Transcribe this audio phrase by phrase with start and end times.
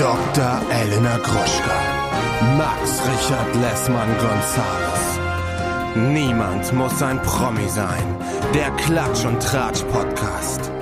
[0.00, 0.62] Dr.
[0.72, 2.56] Elena Gruschka.
[2.56, 5.20] Max Richard Lessmann Gonzales.
[5.94, 8.16] Niemand muss ein Promi sein.
[8.54, 10.72] Der Klatsch und Tratsch Podcast.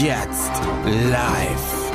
[0.00, 0.52] Jetzt
[0.86, 1.92] live.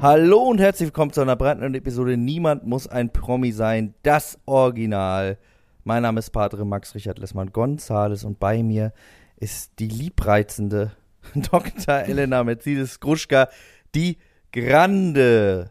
[0.00, 3.92] Hallo und herzlich willkommen zu einer brandneuen Episode Niemand muss ein Promi sein.
[4.02, 5.36] Das Original.
[5.84, 8.94] Mein Name ist Padre Max Richard Lessmann Gonzales und bei mir
[9.36, 10.92] ist die liebreizende
[11.34, 11.94] Dr.
[11.94, 13.50] Elena Mercedes Gruschka,
[13.94, 14.16] die
[14.52, 15.70] Grande.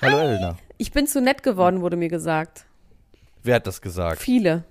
[0.00, 0.26] Hallo Hi.
[0.26, 0.58] Elena.
[0.76, 2.66] Ich bin zu nett geworden, wurde mir gesagt.
[3.42, 4.20] Wer hat das gesagt?
[4.20, 4.64] Viele.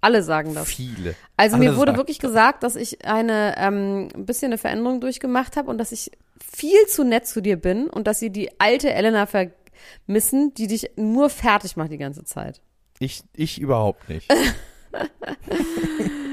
[0.00, 0.68] Alle sagen das.
[0.68, 1.14] Viele.
[1.36, 5.56] Also Alle mir wurde wirklich gesagt, dass ich eine ähm, ein bisschen eine Veränderung durchgemacht
[5.56, 6.10] habe und dass ich
[6.42, 10.92] viel zu nett zu dir bin und dass sie die alte Elena vermissen, die dich
[10.96, 12.62] nur fertig macht die ganze Zeit.
[12.98, 14.26] Ich, ich überhaupt nicht.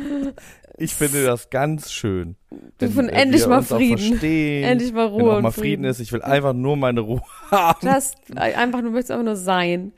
[0.77, 2.35] ich finde das ganz schön.
[2.77, 4.21] Du von äh, endlich mal Frieden.
[4.63, 5.63] Endlich mal Ruhe Wenn auch und mal Frieden.
[5.63, 5.99] Frieden ist.
[5.99, 7.85] Ich will einfach nur meine Ruhe haben.
[7.85, 9.93] Das einfach, du möchtest einfach nur sein.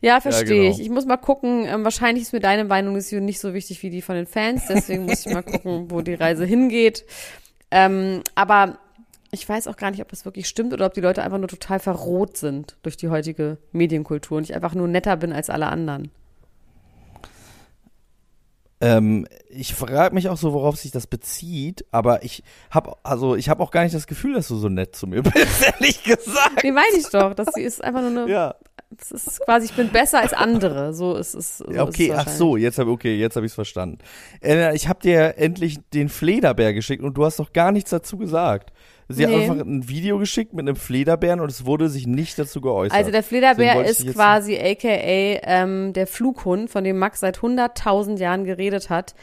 [0.00, 0.70] Ja, verstehe genau.
[0.70, 0.80] ich.
[0.80, 3.90] Ich muss mal gucken, ähm, wahrscheinlich ist mir deine Meinung ist nicht so wichtig wie
[3.90, 7.04] die von den Fans, deswegen muss ich mal gucken, wo die Reise hingeht.
[7.70, 8.78] Ähm, aber
[9.30, 11.48] ich weiß auch gar nicht, ob das wirklich stimmt oder ob die Leute einfach nur
[11.48, 15.66] total verroht sind durch die heutige Medienkultur und ich einfach nur netter bin als alle
[15.66, 16.10] anderen.
[18.80, 23.48] Ähm, ich frage mich auch so, worauf sich das bezieht, aber ich habe also ich
[23.48, 26.62] habe auch gar nicht das Gefühl, dass du so nett zu mir bist, ehrlich gesagt.
[26.62, 28.54] Nee, meine ich doch, sie ist einfach nur eine, Ja.
[28.90, 31.58] das ist quasi, ich bin besser als andere, so ist es.
[31.58, 33.98] So Ja, okay, ach so, jetzt habe okay, jetzt habe ich es verstanden.
[34.42, 38.16] Äh, ich habe dir endlich den Flederbär geschickt und du hast doch gar nichts dazu
[38.16, 38.72] gesagt.
[39.08, 39.32] Sie Nee.
[39.34, 42.96] hat einfach ein Video geschickt mit einem Flederbären und es wurde sich nicht dazu geäußert.
[42.96, 48.44] Also der Flederbär ist quasi aka ähm, der Flughund, von dem Max seit 100.000 Jahren
[48.44, 49.14] geredet hat.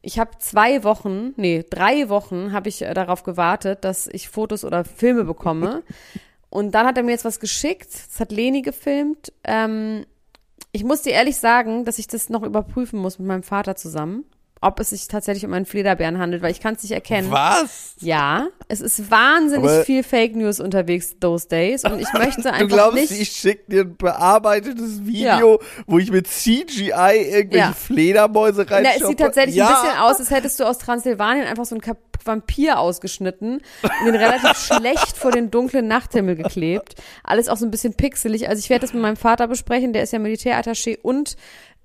[0.00, 4.64] Ich habe zwei Wochen, nee, drei Wochen habe ich äh, darauf gewartet, dass ich Fotos
[4.64, 5.82] oder Filme bekomme.
[6.50, 7.88] Und dann hat er mir jetzt was geschickt.
[7.92, 9.32] Das hat Leni gefilmt.
[9.42, 10.04] Ähm,
[10.72, 14.24] ich muss dir ehrlich sagen, dass ich das noch überprüfen muss mit meinem Vater zusammen,
[14.64, 17.30] ob es sich tatsächlich um einen Flederbären handelt, weil ich kann es nicht erkennen.
[17.30, 17.94] Was?
[18.00, 22.58] Ja, es ist wahnsinnig Aber- viel Fake News unterwegs those days und ich möchte einfach
[22.60, 23.10] Du glaubst, nicht.
[23.12, 27.72] ich schicke dir ein bearbeitetes Video, wo ich mit CGI irgendwelche Ja.
[27.72, 29.00] Fledermäuse reinschaue?
[29.02, 29.66] es sieht tatsächlich ja.
[29.68, 34.06] ein bisschen aus, als hättest du aus Transsilvanien einfach so einen Kap Vampir ausgeschnitten und
[34.06, 36.94] den relativ schlecht vor den dunklen Nachthimmel geklebt.
[37.22, 38.48] Alles auch so ein bisschen pixelig.
[38.48, 41.36] Also ich werde das mit meinem Vater besprechen, der ist ja Militärattaché und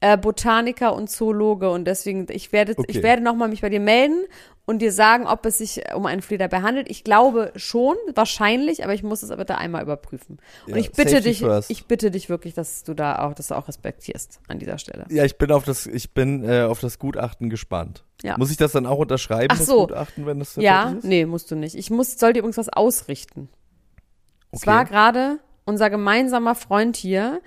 [0.01, 2.85] äh, Botaniker und Zoologe und deswegen ich werde Okay.
[2.89, 4.23] ich werde noch mal mich bei dir melden
[4.65, 6.89] und dir sagen, ob es sich um einen Flederbär handelt.
[6.91, 10.37] Ich glaube schon, wahrscheinlich, aber ich muss es aber da einmal überprüfen.
[10.67, 11.71] Und Ja, ich bitte dich, first.
[11.71, 15.05] ich bitte dich wirklich, dass du da auch, dass du auch respektierst an dieser Stelle.
[15.09, 18.03] Ja, ich bin auf das, ich bin äh, auf das Gutachten gespannt.
[18.21, 18.37] Ja.
[18.37, 19.87] Muss ich das dann auch unterschreiben, Ach das so.
[19.87, 21.03] Gutachten, wenn das Ja, ist?
[21.03, 21.73] nee, musst du nicht.
[21.75, 23.49] Ich muss, soll dir übrigens was ausrichten.
[24.51, 24.67] Es Okay.
[24.71, 27.41] war gerade unser gemeinsamer Freund hier,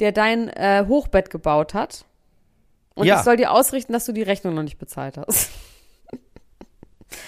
[0.00, 2.04] der dein äh, Hochbett gebaut hat.
[2.94, 3.18] Und Ja.
[3.18, 5.50] ich soll dir ausrichten, dass du die Rechnung noch nicht bezahlt hast.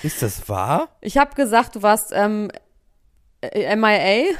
[0.03, 0.89] Ist das wahr?
[1.01, 2.51] Ich habe gesagt, du warst ähm,
[3.41, 4.35] äh, MIA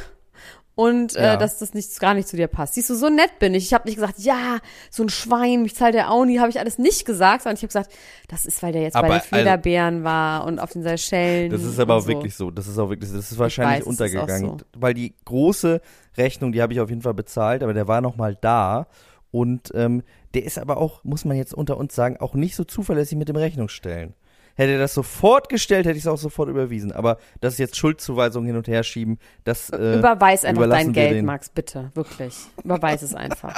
[0.77, 1.35] und Ja.
[1.35, 2.75] äh, dass das nicht, gar nicht zu dir passt.
[2.75, 3.65] Siehst du, so nett bin ich.
[3.65, 4.59] Ich habe nicht gesagt, ja,
[4.91, 7.63] so ein Schwein, mich zahlt der auch nie, habe ich alles nicht gesagt, sondern ich
[7.63, 7.91] habe gesagt,
[8.29, 11.51] das ist, weil der jetzt Aber, bei den also- Flederbären war und auf den Seychellen.
[11.51, 12.09] Das ist aber auch so.
[12.09, 12.51] wirklich so.
[12.53, 14.59] Das ist auch wirklich, das ist wahrscheinlich weiß, es ist untergegangen.
[14.59, 14.65] so.
[14.81, 15.81] Weil die große
[16.17, 18.87] Rechnung, die habe ich auf jeden Fall bezahlt, aber der war noch mal da.
[19.31, 20.03] Und ähm,
[20.35, 23.29] der ist aber auch, muss man jetzt unter uns sagen, auch nicht so zuverlässig mit
[23.29, 24.15] dem Rechnungsstellen.
[24.57, 26.91] Hätte er das sofort gestellt, hätte ich es auch sofort überwiesen.
[26.91, 31.13] Aber das ist jetzt Schuldzuweisung hin und her schieben, das äh, Überweis einfach dein Geld,
[31.15, 31.91] den- Max, bitte.
[31.95, 32.35] Wirklich.
[32.65, 33.55] Überweis es einfach.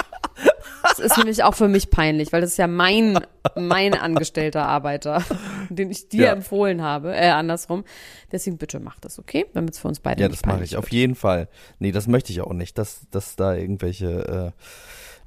[0.82, 3.18] Das ist nämlich auch für mich peinlich, weil das ist ja mein,
[3.56, 5.22] mein angestellter Arbeiter,
[5.68, 6.32] den ich dir Ja.
[6.32, 7.84] empfohlen habe, äh, andersrum.
[8.32, 9.46] Deswegen bitte mach das, okay?
[9.54, 10.92] Damit es für uns beide Ja, das mache ich auf wird.
[10.94, 11.48] jeden Fall.
[11.78, 14.62] Nee, das möchte ich auch nicht, dass, dass da irgendwelche äh,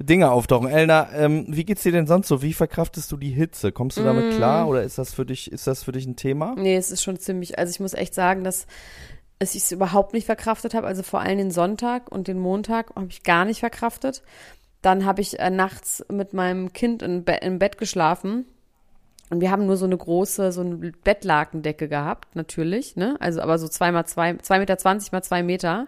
[0.04, 0.68] Dinge auftauchen.
[0.68, 2.42] Elna, ähm, wie geht's dir denn sonst so?
[2.42, 3.72] Wie verkraftest du die Hitze?
[3.72, 4.06] Kommst du Mm.
[4.06, 6.56] damit klar oder ist das für dich, ist das für dich ein Thema?
[6.58, 8.68] Nee, es ist schon ziemlich, also ich muss echt sagen, dass
[9.40, 10.88] ich es überhaupt nicht verkraftet habe.
[10.88, 14.22] Also vor allem den Sonntag und den Montag habe ich gar nicht verkraftet.
[14.82, 18.46] Dann habe ich äh, nachts mit meinem Kind in Be im Bett geschlafen.
[19.30, 23.16] Und wir haben nur so eine große, so eine Bettlakendecke gehabt, natürlich, ne?
[23.20, 25.88] Also aber so zwei mal zwei, zwei Meter zwanzig mal zwei Meter.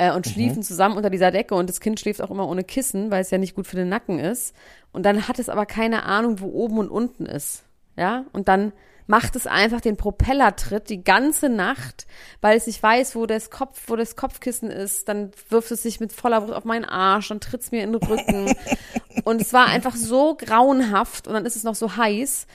[0.00, 3.10] Äh, und schliefen zusammen unter dieser Decke und das Kind schläft auch immer ohne Kissen,
[3.10, 4.56] weil es ja nicht gut für den Nacken ist.
[4.92, 7.64] Und dann hat es aber keine Ahnung, wo oben und unten ist.
[7.98, 8.24] Ja?
[8.32, 8.72] Und dann
[9.06, 12.06] macht es einfach den Propellertritt die ganze Nacht,
[12.40, 15.06] weil es nicht weiß, wo das Kopf, wo das Kopfkissen ist.
[15.10, 17.92] Dann wirft es sich mit voller Wucht auf meinen Arsch, dann tritt es mir in
[17.92, 18.54] den Rücken.
[19.24, 22.46] und es war einfach so grauenhaft und dann ist es noch so heiß.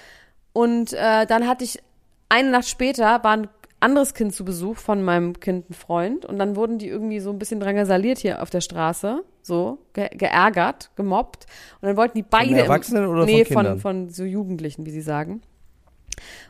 [0.52, 1.80] Und äh, dann hatte ich
[2.28, 6.26] eine Nacht später waren anderes Kind zu Besuch von meinem Kind, ein Freund.
[6.26, 9.24] Und dann wurden die irgendwie so ein bisschen drangsaliert hier auf der Straße.
[9.42, 11.46] So, ge geärgert, gemobbt.
[11.82, 12.52] Und dann wollten die beide.
[12.52, 13.80] im- Erwachsenen oder von nee, Kindern?
[13.80, 15.42] von, von so Jugendlichen, wie sie sagen.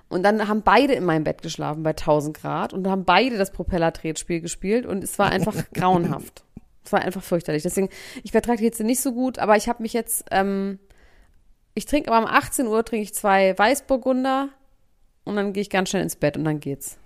[0.07, 3.51] Und dann haben beide in meinem Bett geschlafen bei 1000 Grad und haben beide das
[3.51, 6.43] Propellertretspiel gespielt und es war einfach grauenhaft.
[6.85, 7.63] Es war einfach fürchterlich.
[7.63, 7.89] Deswegen,
[8.23, 10.77] ich vertrage die Hitze nicht so gut, aber ich habe mich jetzt, ähm,
[11.73, 14.49] ich trinke aber um 18 Uhr trinke ich zwei Weißburgunder
[15.23, 16.97] und dann gehe ich ganz schnell ins Bett und dann geht's.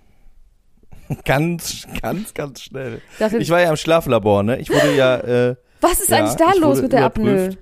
[1.24, 3.00] Ganz, ganz, ganz schnell.
[3.18, 4.58] Dafür, Ich war ja im Schlaflabor, ne?
[4.60, 7.56] Ich wurde ja, äh, was ist ja, eigentlich da los mit der Apnoe?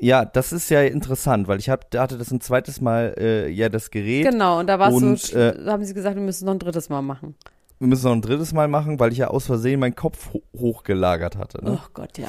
[0.00, 3.68] ja, das ist ja interessant, weil ich hab, hatte das ein zweites Mal äh, ja
[3.68, 4.28] das Gerät.
[4.28, 6.88] Genau, und da war Und, so, äh, haben sie gesagt, wir müssen noch ein drittes
[6.88, 7.36] Mal machen.
[7.78, 10.42] Wir müssen noch ein drittes Mal machen, weil ich ja aus Versehen meinen Kopf ho
[10.56, 11.64] hochgelagert hatte.
[11.64, 11.78] Ne?
[11.80, 12.28] Oh Gott, ja.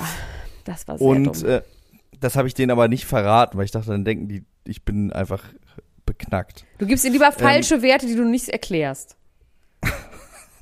[0.64, 1.50] Das war sehr Und dumm.
[1.50, 1.62] äh,
[2.20, 5.12] das habe ich denen aber nicht verraten, weil ich dachte, dann denken die, ich bin
[5.12, 5.44] einfach
[6.06, 6.66] beknackt.
[6.78, 9.16] Du gibst ihnen lieber falsche Werte, die du nicht erklärst.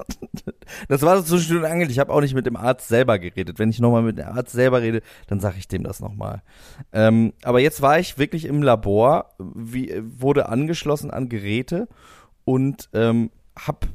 [0.88, 1.90] Das war so schön und angel.
[1.92, 3.60] Ich habe auch nicht mit dem Arzt selber geredet.
[3.60, 6.42] Wenn ich nochmal mit dem Arzt selber rede, dann sage ich dem das nochmal.
[6.92, 11.88] Ähm, aber jetzt war ich wirklich im Labor, wie, wurde angeschlossen an Geräte
[12.46, 13.88] und ähm, habe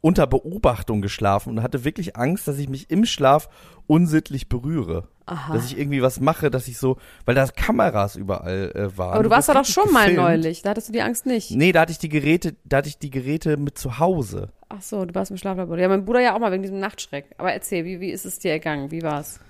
[0.00, 3.48] unter Beobachtung geschlafen und hatte wirklich Angst, dass ich mich im Schlaf
[3.86, 5.08] unsittlich berühre.
[5.26, 5.54] Aha.
[5.54, 9.14] Dass ich irgendwie was mache, dass ich so, weil da Kameras überall äh, waren.
[9.14, 10.22] Aber du warst Das doch schon mal gefilmt.
[10.22, 10.62] neulich.
[10.62, 11.50] Da hattest du die Angst nicht.
[11.50, 14.50] Nee, da hatte ich die Geräte, da hatte ich die Geräte mit zu Hause.
[14.68, 15.78] Ach so, du warst im Schlaflabor.
[15.78, 17.26] Ja, mein Bruder ja auch mal wegen diesem Nachtschreck.
[17.38, 18.90] Aber erzähl, wie, wie ist es dir ergangen?
[18.90, 19.40] Wie war's?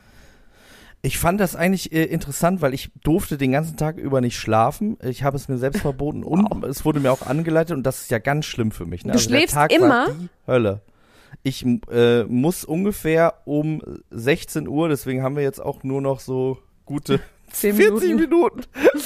[1.04, 4.96] Ich fand das eigentlich äh, interessant, weil ich durfte den ganzen Tag über nicht schlafen.
[5.02, 8.10] Ich habe es mir selbst verboten und es wurde mir auch angeleitet und das ist
[8.10, 9.04] ja ganz schlimm für mich.
[9.04, 9.12] Ne?
[9.12, 10.06] Du der schläfst Tag immer?
[10.06, 10.80] War die Hölle.
[11.42, 16.56] Ich äh, muss ungefähr um 16 Uhr, deswegen haben wir jetzt auch nur noch so
[16.86, 17.20] gute
[17.52, 18.62] Zehn 40 Minuten.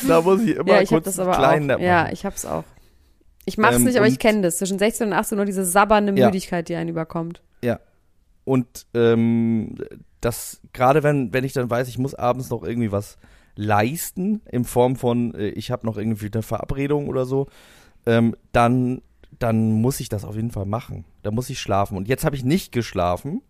[0.07, 1.81] Da muss ich immer ja, ich kurz einen aber kleinen auch.
[1.81, 2.65] Ja, ich hab's auch.
[3.45, 4.59] Ich mach's Ähm, nicht, aber ich kenne das.
[4.59, 6.27] Zwischen 16 und 18 Uhr diese sabbernde Ja.
[6.27, 7.43] Müdigkeit, die einen überkommt.
[8.49, 9.75] Und ähm,
[10.21, 13.19] das, gerade wenn, wenn ich dann weiß, ich muss abends noch irgendwie was
[13.55, 17.49] leisten, in Form von, äh, ich habe noch irgendwie eine Verabredung oder so,
[18.07, 19.03] ähm, dann,
[19.39, 21.05] dann muss ich das auf jeden Fall machen.
[21.23, 21.97] Da muss ich schlafen.
[21.97, 23.43] Und jetzt habe ich nicht geschlafen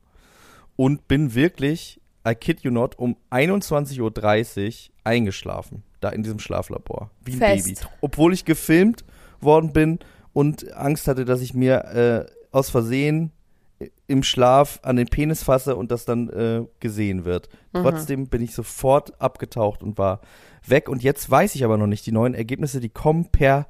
[0.76, 5.82] und bin wirklich, I kid you not, um 21.30 Uhr eingeschlafen.
[6.00, 7.10] Da in diesem Schlaflabor.
[7.24, 7.66] Wie ein Fest.
[7.66, 7.78] Baby.
[8.00, 9.04] Obwohl ich gefilmt
[9.40, 9.98] worden bin
[10.32, 13.32] und Angst hatte, dass ich mir äh, aus Versehen
[14.06, 17.48] im Schlaf an den Penis fasse und das dann äh, gesehen wird.
[17.72, 17.82] Mhm.
[17.82, 20.20] Trotzdem bin ich sofort abgetaucht und war
[20.66, 20.88] weg.
[20.88, 23.68] Und jetzt weiß ich aber noch nicht, die neuen Ergebnisse, die kommen per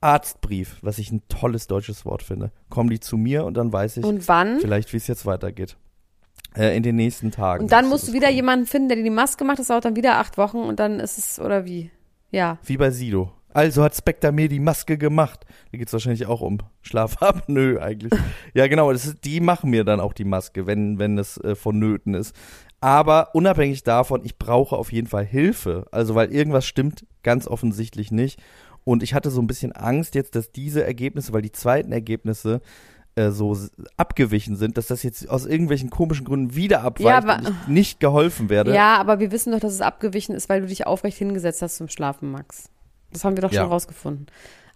[0.00, 2.52] Arztbrief, was ich ein tolles deutsches Wort finde.
[2.70, 4.60] Kommen die zu mir und dann weiß ich Und wann?
[4.60, 5.76] vielleicht, wie es jetzt weitergeht.
[6.56, 7.64] Äh, in den nächsten Tagen.
[7.64, 8.36] Und dann musst du wieder kommen.
[8.36, 9.58] jemanden finden, der dir die Maske macht.
[9.58, 11.90] Das dauert dann wieder acht Wochen und dann ist es, oder wie?
[12.30, 12.58] Ja.
[12.64, 13.30] Wie bei Sido.
[13.52, 15.44] Also hat Spectre mir die Maske gemacht.
[15.72, 18.18] Da geht's wahrscheinlich auch um Schlafapnoe eigentlich.
[18.54, 18.92] ja, genau.
[18.92, 22.34] Das ist, die machen mir dann auch die Maske, wenn, wenn es äh, vonnöten ist.
[22.80, 25.86] Aber unabhängig davon, ich brauche auf jeden Fall Hilfe.
[25.90, 28.40] Also, weil irgendwas stimmt ganz offensichtlich nicht.
[28.84, 32.62] Und ich hatte so ein bisschen Angst jetzt, dass diese Ergebnisse, weil die zweiten Ergebnisse
[33.16, 33.56] äh, so
[33.96, 38.00] abgewichen sind, dass das jetzt aus irgendwelchen komischen Gründen wieder abweicht Ja, und ich nicht
[38.00, 38.74] geholfen werde.
[38.74, 41.76] Ja, aber wir wissen doch, dass es abgewichen ist, weil du dich aufrecht hingesetzt hast
[41.76, 42.70] zum Schlafen, Max.
[43.12, 43.62] Das haben wir doch Ja.
[43.62, 44.26] schon rausgefunden.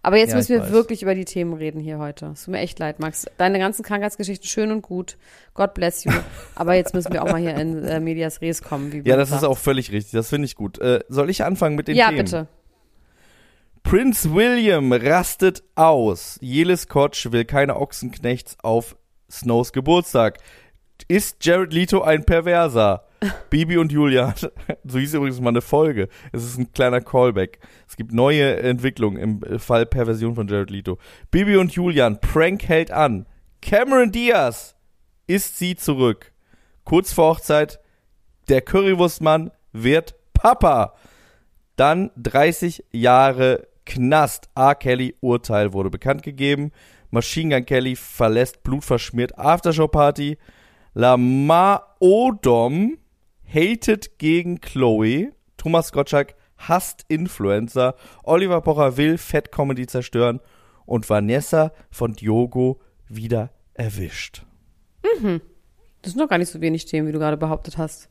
[0.01, 0.71] Aber jetzt Ja, müssen wir weiß.
[0.71, 2.27] wirklich über die Themen reden hier heute.
[2.33, 3.25] Es tut mir echt leid, Max.
[3.37, 5.17] Deine ganzen Krankheitsgeschichten schön und gut.
[5.55, 6.11] God bless you.
[6.55, 8.91] Aber jetzt müssen wir auch mal hier in äh, Medias Res kommen.
[8.91, 9.51] Wie Ja, das ist sagt.
[9.51, 10.11] auch völlig richtig.
[10.11, 10.77] Das finde ich gut.
[10.79, 12.17] Äh, soll ich anfangen mit den Ja, Themen?
[12.25, 12.47] bitte.
[13.83, 16.37] Prince William rastet aus.
[16.41, 18.95] Jelis Kotsch will keine Ochsenknechts auf
[19.29, 20.39] Snows Geburtstag.
[21.07, 23.05] Ist Jared Leto ein Perverser?
[23.49, 24.33] Bibi und Julian.
[24.83, 26.09] So hieß übrigens mal eine Folge.
[26.31, 27.59] Es ist ein kleiner Callback.
[27.87, 30.97] Es gibt neue Entwicklungen im Fall Perversion von Jared Leto.
[31.31, 32.19] Bibi und Julian.
[32.19, 33.25] Prank hält an.
[33.61, 34.75] Cameron Diaz.
[35.27, 36.31] Ist sie zurück.
[36.83, 37.79] Kurz vor Hochzeit.
[38.47, 40.95] Der Currywurstmann wird Papa.
[41.75, 44.49] Dann 30 Jahre Knast.
[44.55, 44.75] R.
[44.75, 46.71] Kelly Urteil wurde bekannt gegeben.
[47.09, 50.37] Machine Gun Kelly verlässt blutverschmiert Aftershow-Party.
[50.93, 52.97] Lamar Odom
[53.47, 55.31] hatet gegen Chloe.
[55.57, 57.95] Thomas Gottschalk hasst Influencer.
[58.23, 60.39] Oliver Pocher will Fett-Comedy zerstören.
[60.85, 64.43] Und Vanessa von Diogo wieder erwischt.
[66.01, 68.09] Das sind doch gar nicht so wenig Themen, wie du gerade behauptet hast.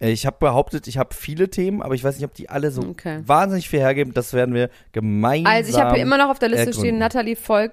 [0.00, 2.70] Äh, Ich habe behauptet, ich habe viele Themen, aber ich weiß nicht, ob die alle
[2.70, 3.22] so Okay.
[3.26, 4.14] wahnsinnig viel hergeben.
[4.14, 5.52] Das werden wir gemeinsam.
[5.52, 6.80] Also ich habe hier immer noch auf der Liste ergründen.
[6.86, 7.72] stehen Natalie Volk.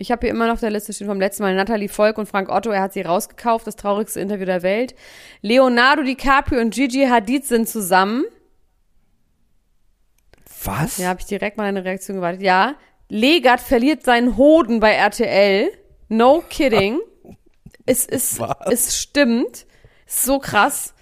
[0.00, 2.26] Ich habe hier immer noch auf der Liste stehen vom letzten Mal Natalie Volk und
[2.28, 2.70] Frank Otto.
[2.70, 4.94] Er hat sie rausgekauft, das traurigste Interview der Welt.
[5.42, 8.24] Leonardo DiCaprio und Gigi Hadid sind zusammen.
[10.64, 10.98] Was?
[10.98, 12.42] Ja, habe ich direkt mal eine Reaktion gewartet.
[12.42, 12.74] Ja,
[13.08, 15.70] Legat verliert seinen Hoden bei RTL.
[16.08, 17.00] No kidding.
[17.86, 18.56] es ist, Was?
[18.70, 19.66] es stimmt.
[20.06, 20.94] So krass.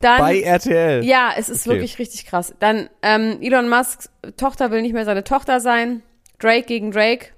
[0.00, 1.04] Dann, Bei RTL.
[1.04, 1.76] ja, es ist Okay.
[1.76, 2.54] wirklich richtig krass.
[2.58, 6.02] Dann ähm, Elon Musks Tochter will nicht mehr seine Tochter sein.
[6.40, 7.28] Drake gegen Drake.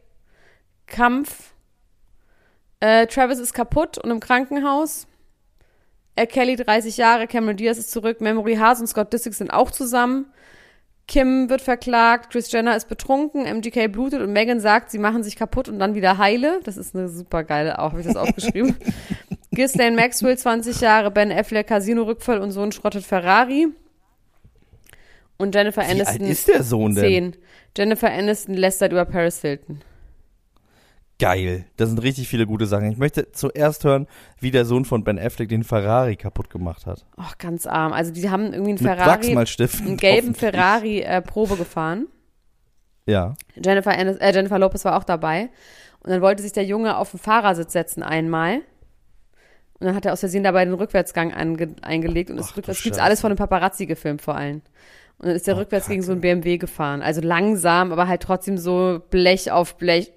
[0.87, 1.55] Kampf.
[2.81, 5.07] Äh, Travis ist kaputt und im Krankenhaus.
[6.17, 6.26] R.
[6.26, 10.26] Kelly 30 Jahre, Cameron Diaz ist zurück, Memory Haas und Scott Disick sind auch zusammen.
[11.07, 15.37] Kim wird verklagt, Chris Jenner ist betrunken, MGK blutet und Megan sagt, sie machen sich
[15.37, 16.61] kaputt und dann wieder heile.
[16.64, 18.76] Das ist eine super geile, auch habe ich das aufgeschrieben.
[19.50, 23.69] Ghislaine Maxwell 20 Jahre, Ben Affleck Casino-Rückfall und Sohn schrottet Ferrari.
[25.37, 27.33] Und Jennifer Wie alt Aniston ist der Sohn denn?
[27.33, 27.37] 10.
[27.76, 29.83] Jennifer Aniston lästert über Paris Hilton.
[31.25, 31.64] Geil.
[31.78, 32.90] Das sind richtig viele gute Sachen.
[32.90, 34.07] Ich möchte zuerst hören,
[34.40, 37.07] wie der Sohn von Ben Affleck den Ferrari kaputt gemacht hat.
[37.16, 37.95] Ach, ganz arm.
[37.95, 40.35] Also die haben irgendwie einen Mit Ferrari, einen gelben.
[40.35, 42.09] Ferrari äh, Probe gefahren.
[43.07, 43.37] Ja.
[43.57, 45.49] Jennifer, Anis äh, Jennifer Lopez war auch dabei.
[46.00, 48.57] Und dann wollte sich der Junge auf den Fahrersitz setzen einmal.
[49.78, 52.83] Und dann hat er aus Versehen dabei den Rückwärtsgang ange eingelegt und Ach rückwärts.
[52.83, 54.61] Gibt's alles von einem Paparazzi gefilmt vor allem.
[55.19, 56.37] Und dann ist der Oh, rückwärts gegen so einen Kacke.
[56.37, 57.00] BMW gefahren.
[57.00, 60.12] Also langsam, aber halt trotzdem so Blech auf Blech.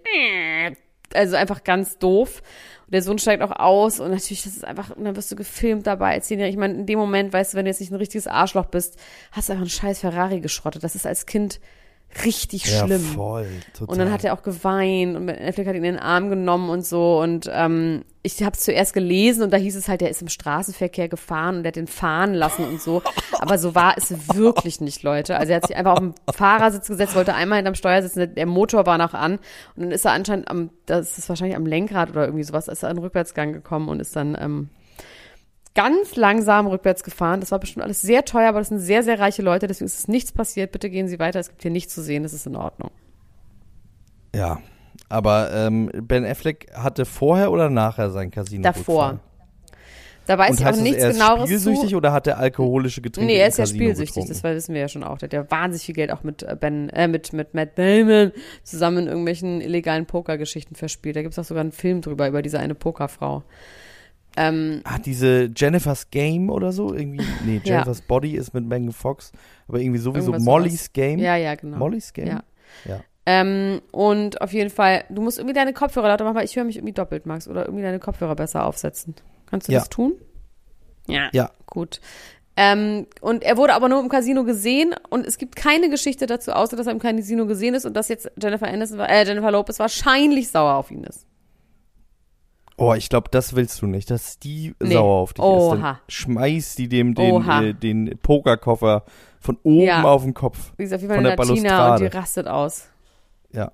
[1.13, 2.41] Also einfach ganz doof.
[2.85, 5.35] Und der Sohn steigt auch aus und natürlich, das ist einfach, und dann wirst du
[5.35, 6.53] gefilmt dabei Zehnjähriger.
[6.53, 8.97] Ich meine, in dem Moment, weißt du, wenn du jetzt nicht ein richtiges Arschloch bist,
[9.31, 10.83] hast du einfach einen scheiß Ferrari geschrottet.
[10.83, 11.59] Das ist als Kind
[12.25, 12.89] richtig schlimm.
[13.03, 13.47] Ja, voll.
[13.73, 13.93] Total.
[13.93, 16.69] Und dann hat er auch geweint und Ben Affleck hat ihn in den Arm genommen
[16.69, 17.19] und so.
[17.21, 20.27] Und ähm, ich habe es zuerst gelesen und da hieß es halt, er ist im
[20.27, 23.01] Straßenverkehr gefahren und er hat den fahren lassen und so.
[23.39, 25.37] Aber so war es wirklich nicht, Leute.
[25.37, 28.27] Also er hat sich einfach auf den Fahrersitz gesetzt, wollte einmal hinterm Steuer sitzen, der-
[28.27, 29.33] der Motor war noch an
[29.75, 32.83] und dann ist er anscheinend am, das ist wahrscheinlich am Lenkrad oder irgendwie sowas, ist
[32.83, 34.69] er in den Rückwärtsgang gekommen und ist dann ähm,
[35.77, 37.39] ganz langsam rückwärts gefahren.
[37.39, 39.99] Das war bestimmt alles sehr teuer, aber das sind sehr, sehr reiche Leute, deswegen ist
[39.99, 40.71] es nichts passiert.
[40.71, 42.89] Bitte gehen Sie weiter, es gibt hier nichts zu sehen, das ist in Ordnung.
[44.35, 44.59] Ja.
[45.07, 48.63] Aber ähm, Ben Affleck hatte vorher oder nachher sein Casino?
[48.63, 49.19] Davor.
[50.25, 51.97] Da weiß Und ich auch es, nichts er ist Genaueres spielsüchtig zu.
[51.97, 54.41] oder hat er alkoholische Getränke Nee, er ist ja spielsüchtig, getrunken?
[54.41, 55.19] das wissen wir ja schon auch.
[55.19, 58.33] Der hat ja wahnsinnig viel Geld auch mit äh, Ben, äh, mit, mit Matt Damon
[58.63, 61.15] zusammen in irgendwelchen illegalen Pokergeschichten verspielt.
[61.15, 63.43] Da gibt's auch sogar einen Film drüber, über diese eine Pokerfrau.
[64.37, 66.93] Ähm, Ah, diese Jennifer's Game oder so?
[66.93, 67.73] Irgendwie, nee, Ja.
[67.73, 69.31] Jennifer's Body ist mit Megan Fox,
[69.67, 70.93] aber irgendwie sowieso Irgendwas Molly's sowas.
[70.93, 71.19] Game.
[71.19, 71.77] ja, ja, genau.
[71.77, 72.27] Molly's Game?
[72.27, 72.43] Ja.
[72.85, 72.99] Ja.
[73.25, 76.63] Ähm, und auf jeden Fall, du musst irgendwie deine Kopfhörer lauter machen, weil ich höre
[76.63, 77.47] mich irgendwie doppelt, Max.
[77.47, 79.15] Oder irgendwie deine Kopfhörer besser aufsetzen.
[79.49, 79.79] Kannst du Ja.
[79.79, 80.13] das tun?
[81.07, 81.29] Ja.
[81.33, 81.51] Ja.
[81.65, 81.99] Gut.
[82.55, 86.51] Ähm, und er wurde aber nur im Casino gesehen und es gibt keine Geschichte dazu,
[86.53, 89.77] außer dass er im Casino gesehen ist und dass jetzt Jennifer Aniston, äh, Jennifer Lopez
[89.77, 91.26] wahrscheinlich sauer auf ihn ist.
[92.79, 94.93] Oh, ich glaube, das willst du nicht, dass die Nee.
[94.93, 95.49] sauer auf dich ist.
[95.49, 95.75] Oha.
[95.75, 99.03] Dann schmeißt die dem den, äh, den Pokerkoffer
[99.39, 100.03] von oben Ja.
[100.03, 100.73] auf den Kopf.
[100.77, 102.09] Die ist auf jeden Fall Von eine der Latina und Balustrade.
[102.09, 102.87] die rastet aus.
[103.51, 103.71] Ja.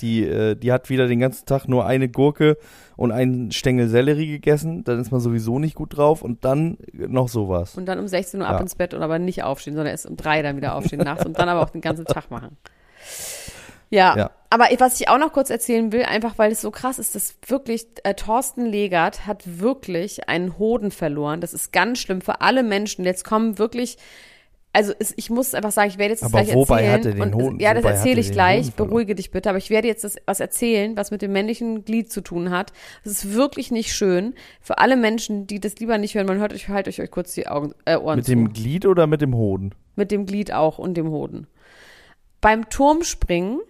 [0.00, 2.56] Die, äh, die hat wieder den ganzen Tag nur eine Gurke
[2.96, 4.82] und einen Stängel Sellerie gegessen.
[4.84, 7.76] Dann ist man sowieso nicht gut drauf und dann noch sowas.
[7.76, 8.60] Und dann um 16 Uhr ab Ja.
[8.62, 11.38] ins Bett und aber nicht aufstehen, sondern erst um drei dann wieder aufstehen nachts und
[11.38, 12.56] dann aber auch den ganzen Tag machen.
[13.90, 14.30] Ja, Ja.
[14.50, 17.34] aber was ich auch noch kurz erzählen will, einfach weil es so krass ist, dass
[17.46, 21.40] wirklich äh, Thorsten Legert hat wirklich einen Hoden verloren.
[21.40, 23.04] Das ist ganz schlimm für alle Menschen.
[23.04, 23.98] Jetzt kommen wirklich,
[24.72, 26.92] also es, ich muss einfach sagen, ich werde jetzt das Aber gleich wobei erzählen.
[26.92, 28.72] hat er den und, Hoden- Ja, das erzähle er ich gleich.
[28.74, 29.48] Beruhige dich bitte.
[29.48, 32.72] Aber ich werde jetzt das, was erzählen, was mit dem männlichen Glied zu tun hat.
[33.02, 34.34] Das ist wirklich nicht schön.
[34.60, 37.34] Für alle Menschen, die das lieber nicht hören, man hört euch, halt euch, euch kurz
[37.34, 38.30] die Augen, äh, Ohren Mit zu.
[38.30, 39.74] dem Glied oder mit dem Hoden?
[39.96, 41.48] Mit dem Glied auch und dem Hoden.
[42.40, 43.60] Beim Turmspringen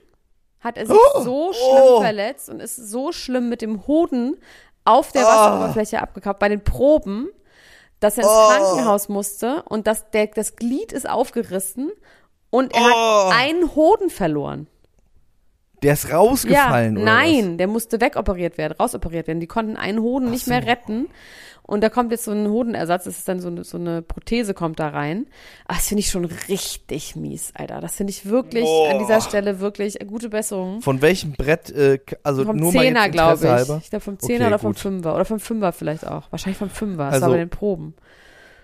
[0.61, 2.01] hat er sich Oh, so schlimm oh.
[2.01, 4.37] verletzt und ist so schlimm mit dem Hoden
[4.85, 5.27] auf der Oh.
[5.27, 7.29] Wasseroberfläche abgekappt bei den Proben,
[8.01, 8.49] dass er ins Oh.
[8.49, 11.91] Krankenhaus musste und das, der, das Glied ist aufgerissen
[12.51, 13.31] und er Oh.
[13.31, 14.67] hat einen Hoden verloren.
[15.83, 19.41] Der ist rausgefallen, ja, oder nein, der musste wegoperiert werden, rausoperiert werden.
[19.41, 20.51] Die konnten einen Hoden Ach nicht so.
[20.51, 21.09] mehr retten.
[21.63, 24.55] Und da kommt jetzt so ein Hodenersatz, das ist dann so eine, so eine Prothese
[24.55, 25.27] kommt da rein.
[25.69, 27.81] Ah, das finde ich schon richtig mies, Alter.
[27.81, 29.21] Das finde ich wirklich an dieser.
[29.21, 30.81] Stelle wirklich gute Besserung.
[30.81, 33.51] Von welchem Brett, äh, also Vom nur Zehner, glaube ich.
[33.51, 33.81] halber?
[33.83, 34.79] Ich glaube vom Zehner Okay, oder vom gut.
[34.81, 35.15] Fünfer.
[35.15, 36.25] Oder vom Fünfer vielleicht auch.
[36.31, 37.05] Wahrscheinlich vom Fünfer.
[37.07, 37.95] Das Also- war bei den Proben.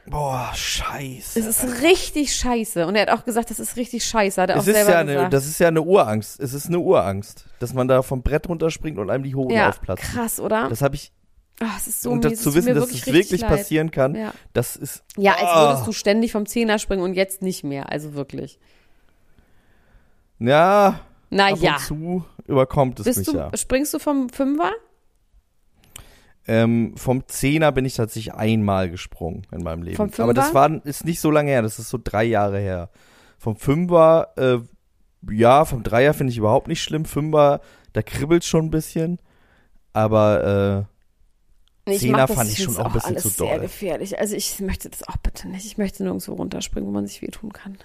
[0.09, 1.39] Boah, scheiße.
[1.41, 2.87] Es ist richtig scheiße.
[2.87, 4.41] Und er hat auch gesagt, das ist richtig scheiße.
[4.41, 5.33] Hat er auch Es ist selber ja eine, gesagt.
[5.33, 6.39] das ist ja eine Urangst.
[6.41, 9.69] Es ist eine Urangst, dass man da vom Brett runterspringt und einem die Hoden ja,
[9.71, 10.07] aufplatzen.
[10.15, 10.69] krass, oder?
[10.69, 11.11] Das habe ich,
[11.61, 12.35] Ah, es ist so und mies.
[12.35, 13.51] das zu wissen, dass es wirklich leid.
[13.51, 14.35] passieren kann, Ja.
[14.53, 15.69] das ist, Ja, als Ah.
[15.71, 17.91] würdest du ständig vom Zehner springen und jetzt nicht mehr.
[17.91, 18.59] Also wirklich.
[20.39, 21.75] ja, ab Naja.
[21.75, 23.51] und zu überkommt es Bist mich du, ja.
[23.57, 24.71] springst du vom Fünfer?
[26.49, 29.97] Ähm, vom Zehner bin ich tatsächlich einmal gesprungen in meinem Leben.
[29.97, 30.61] Vom Aber das Fünfer?
[30.61, 32.91] war, ist nicht so lange her, das ist so drei Jahre her.
[33.39, 34.59] Vom Fünfer äh,
[35.33, 37.05] ja, vom Dreier finde ich überhaupt nicht schlimm.
[37.05, 37.61] Fünfer,
[37.95, 39.19] da kribbelt schon ein bisschen.
[39.93, 40.96] Aber äh,
[41.87, 43.61] Nee, Zehner fand ich schon auch ein bisschen alles zu sehr doll.
[43.61, 44.19] gefährlich.
[44.19, 45.65] Also ich möchte das auch bitte nicht.
[45.67, 47.79] Ich möchte nirgendwo runterspringen, wo man sich wehtun kann.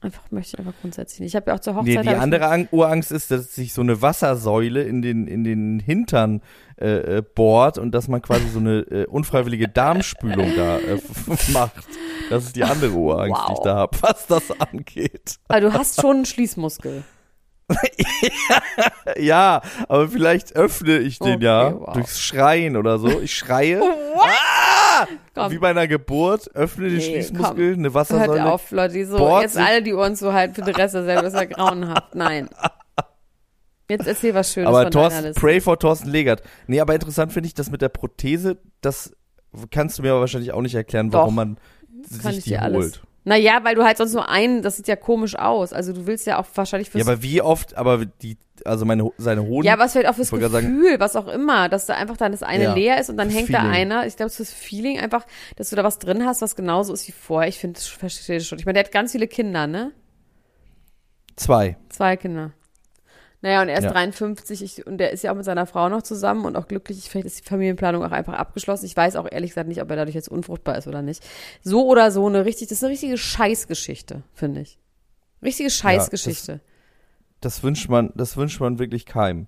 [0.00, 1.30] Einfach möchte ich einfach grundsätzlich nicht.
[1.30, 1.86] Ich habe ja auch zur Hochzeit.
[1.86, 5.42] nee, die ich andere Ang Urangst ist, dass sich so eine Wassersäule in den, in
[5.42, 6.40] den Hintern
[6.80, 11.00] äh, äh, bohrt und dass man quasi so eine äh, unfreiwillige Darmspülung da äh,
[11.52, 11.84] macht.
[12.30, 13.64] Das ist die andere Urangst, die ich Wow.
[13.64, 15.36] da habe, was das angeht.
[15.48, 17.02] Aber du hast schon einen Schließmuskel.
[19.18, 21.92] Ja, aber vielleicht öffne ich den Okay, ja wow.
[21.94, 23.20] durchs Schreien oder so.
[23.20, 23.80] Ich schreie.
[24.20, 25.06] Ah!
[25.32, 25.52] Komm.
[25.52, 28.46] Wie bei einer Geburt, öffne den Nee, Schließmuskel, eine Hört Wassersäule.
[28.50, 31.04] auf, Leute, die so, bohrt jetzt alle die Ohren zu halten für den Rest der
[31.04, 32.16] Sendung, das ist ja grauenhaft.
[32.16, 32.48] Nein.
[33.88, 36.42] Jetzt erzähl was Schönes Aber von Thorsten, pray for Thorsten Legert.
[36.66, 39.12] Nee, aber interessant finde ich das mit der Prothese, das
[39.70, 41.44] kannst du mir aber wahrscheinlich auch nicht erklären, warum Doch.
[41.44, 41.56] man
[42.20, 42.62] Kann sich ich die holt.
[42.62, 43.00] alles.
[43.24, 45.72] Naja, weil du halt sonst nur einen, das sieht ja komisch aus.
[45.72, 49.10] Also du willst ja auch wahrscheinlich Ja, fürs aber wie oft, aber die, also meine,
[49.18, 49.66] seine Hoden.
[49.66, 52.64] Ja, was vielleicht auch fürs Gefühl, was auch immer, dass da einfach dann das eine
[52.64, 53.74] Ja, leer ist und dann hängt da Feeling.
[53.74, 54.06] einer.
[54.06, 56.92] Ich glaube, es ist fürs Feeling einfach, dass du da was drin hast, was genauso
[56.94, 57.48] ist wie vorher.
[57.48, 58.58] Ich finde, das verstehe ich schon.
[58.58, 59.92] Ich meine, der hat ganz viele Kinder, ne?
[61.36, 61.76] Zwei.
[61.90, 62.52] Zwei Kinder.
[63.40, 63.92] Naja, und er ist Ja.
[63.92, 67.08] 53 ich, und der ist ja auch mit seiner Frau noch zusammen und auch glücklich.
[67.08, 68.86] Vielleicht ist die Familienplanung auch einfach abgeschlossen.
[68.86, 71.24] Ich weiß auch ehrlich gesagt nicht, ob er dadurch jetzt unfruchtbar ist oder nicht.
[71.62, 74.78] So oder so eine richtig, das ist eine richtige Scheißgeschichte, finde ich.
[75.40, 76.60] Richtige Scheißgeschichte.
[77.40, 79.46] Das wünscht man, das wünscht man wirklich keinem.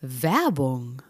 [0.00, 1.02] Werbung.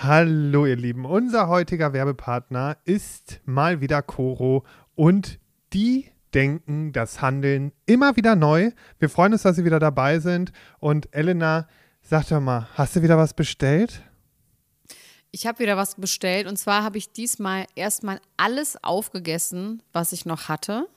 [0.00, 5.40] Hallo ihr Lieben, unser heutiger Werbepartner ist mal wieder Coro und
[5.72, 8.70] die denken das Handeln immer wieder neu.
[8.98, 11.68] Wir freuen uns, dass Sie wieder dabei sind und Elena,
[12.02, 14.02] sag doch mal, hast du wieder was bestellt?
[15.30, 20.24] Ich habe wieder was bestellt und zwar habe ich diesmal erstmal alles aufgegessen, was ich
[20.24, 20.88] noch hatte.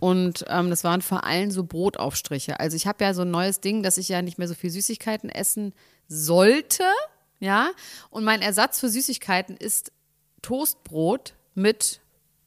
[0.00, 2.58] Und ähm, das waren vor allem so Brotaufstriche.
[2.60, 4.70] Also ich habe ja so ein neues Ding, dass ich ja nicht mehr so viel
[4.70, 5.74] Süßigkeiten essen
[6.08, 6.84] sollte.
[7.40, 7.70] Ja.
[8.10, 9.92] Und mein Ersatz für Süßigkeiten ist
[10.42, 12.00] Toastbrot mit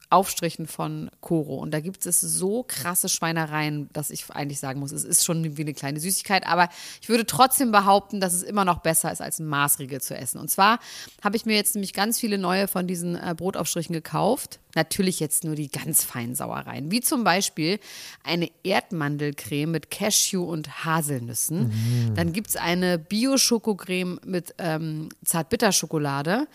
[0.10, 1.56] Aufstrichen von Koro.
[1.58, 5.58] Und da gibt es so krasse Schweinereien, dass ich eigentlich sagen muss, es ist schon
[5.58, 6.48] wie eine kleine Süßigkeit.
[6.48, 6.70] Aber
[7.02, 10.40] ich würde trotzdem behaupten, dass es immer noch besser ist, als ein Maßriegel zu essen.
[10.40, 10.80] Und zwar
[11.24, 14.60] habe ich mir jetzt nämlich ganz viele neue von diesen äh, Brotaufstrichen gekauft.
[14.78, 16.92] Natürlich jetzt nur die ganz feinen Sauereien.
[16.92, 17.80] Wie zum Beispiel
[18.24, 22.14] eine Erdmandelcreme mit Cashew und Haselnüssen.
[22.16, 26.48] Dann gibt es eine Bio-Schokocreme mit ähm, Zartbitterschokolade.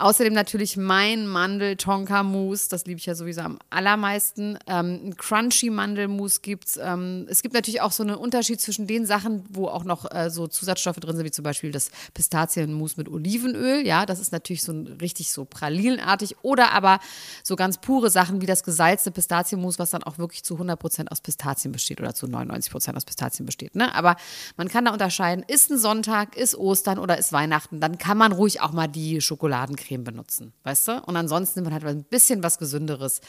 [0.00, 4.56] Außerdem natürlich mein Mandel-Tonka-Mousse, das liebe ich ja sowieso am allermeisten.
[4.68, 6.78] Ähm, ein Crunchy-Mandelmousse gibt's.
[6.80, 10.30] Ähm, es gibt natürlich auch so einen Unterschied zwischen den Sachen, wo auch noch äh,
[10.30, 13.84] so Zusatzstoffe drin sind, wie zum Beispiel das Pistazienmousse mit Olivenöl.
[13.84, 16.36] Ja, das ist natürlich so ein, richtig so pralinenartig.
[16.42, 17.00] Oder aber
[17.42, 21.20] so ganz pure Sachen wie das gesalzte Pistazienmousse, was dann auch wirklich zu 100% aus
[21.20, 23.74] Pistazien besteht oder zu 99% aus Pistazien besteht.
[23.74, 23.94] Ne?
[23.94, 24.16] Aber
[24.56, 28.32] man kann da unterscheiden, ist ein Sonntag, ist Ostern oder ist Weihnachten, dann kann man
[28.32, 31.02] ruhig auch mal die Schokoladencreme benutzen, weißt du?
[31.02, 33.20] Und ansonsten nimmt man halt ein bisschen was Gesünderes,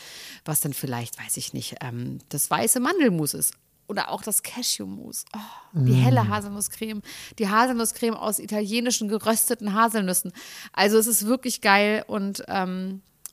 [0.45, 3.53] was dann vielleicht, weiß ich nicht, ähm, das weiße Mandelmus ist.
[3.89, 5.25] Oder auch das Cashewmus.
[5.35, 5.39] Oh,
[5.73, 7.01] die helle Haselnusscreme.
[7.39, 10.31] Die Haselnusscreme aus italienischen gerösteten Haselnüssen.
[10.73, 13.01] Also es ist wirklich geil und ähm,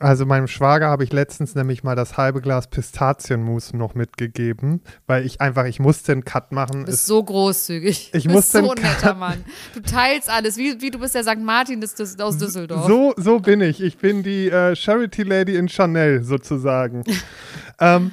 [0.00, 5.26] Also meinem Schwager habe ich letztens nämlich mal das halbe Glas Pistazienmus noch mitgegeben, weil
[5.26, 6.80] ich einfach, ich musste einen Cut machen.
[6.80, 8.10] Du bist Es- so großzügig.
[8.14, 9.44] Ich du bist so den ein netter Mann.
[9.74, 11.38] Du teilst alles, wie, wie du bist der St.
[11.40, 12.86] Martin des, des, aus Düsseldorf.
[12.86, 13.82] So, so bin ich.
[13.82, 17.04] Ich bin die äh, Charity Lady in Chanel sozusagen.
[17.78, 18.12] ähm,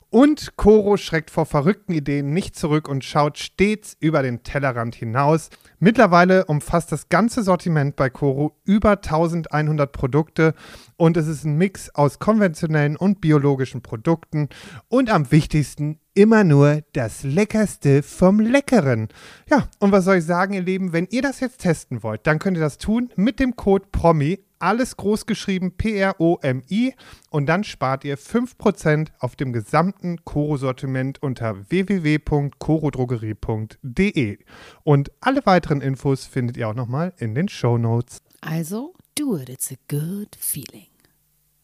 [0.13, 5.49] Und Coro schreckt vor verrückten Ideen nicht zurück und schaut stets über den Tellerrand hinaus.
[5.79, 10.53] Mittlerweile umfasst das ganze Sortiment bei Coro über 1100 Produkte
[10.97, 14.49] und es ist ein Mix aus konventionellen und biologischen Produkten
[14.89, 19.07] und am wichtigsten immer nur das Leckerste vom Leckeren.
[19.49, 22.37] Ja, und was soll ich sagen, ihr Lieben, wenn ihr das jetzt testen wollt, dann
[22.37, 26.93] könnt ihr das tun mit dem Code PROMI alles groß geschrieben, P-R-O-M-I.
[27.29, 34.39] Und dann spart ihr 5% auf dem gesamten Koro-Sortiment unter www.korodrogerie.de.
[34.83, 38.17] Und alle weiteren Infos findet ihr auch nochmal in den Show Notes.
[38.41, 40.87] Also, do it, it's a good feeling.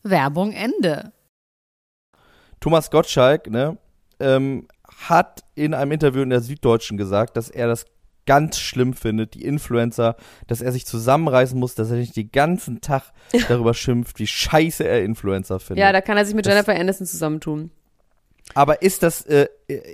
[0.03, 1.11] Werbung Ende.
[2.59, 3.77] Thomas Gottschalk, ne,
[4.19, 7.85] ähm, hat in einem Interview in der Süddeutschen gesagt, dass er das
[8.27, 12.81] ganz schlimm findet, die Influencer, dass er sich zusammenreißen muss, dass er nicht den ganzen
[12.81, 13.01] Tag
[13.49, 15.81] darüber schimpft, wie scheiße er Influencer findet.
[15.83, 17.71] Ja, da kann er sich mit Das- Jennifer Aniston zusammentun.
[18.53, 19.47] Aber ist das, äh,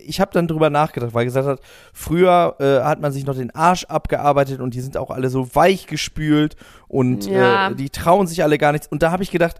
[0.06, 1.60] ich habe dann drüber nachgedacht, weil er gesagt hat,
[1.91, 5.56] früher äh, hat man sich noch den Arsch abgearbeitet und die sind auch alle so
[5.56, 6.56] weich gespült
[6.88, 7.69] und Ja.
[7.72, 8.86] äh, die trauen sich alle gar nichts.
[8.88, 9.58] Und da habe ich gedacht,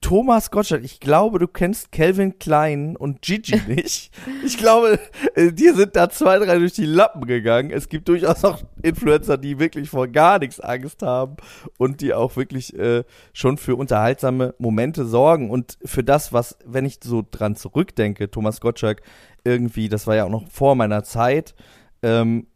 [0.00, 4.12] Thomas Gottschalk, ich glaube, du kennst Calvin Klein und Gigi nicht.
[4.44, 4.98] Ich glaube,
[5.34, 7.70] äh, dir sind da zwei, drei durch die Lappen gegangen.
[7.70, 11.36] Es gibt durchaus auch Influencer, die wirklich vor gar nichts Angst haben
[11.78, 16.84] und die auch wirklich äh, schon für unterhaltsame Momente sorgen und für das, was, wenn
[16.84, 19.02] ich so dran zurückdenke, Thomas Gottschalk
[19.44, 21.54] irgendwie, das war ja auch noch vor meiner Zeit,
[22.02, 22.46] ähm,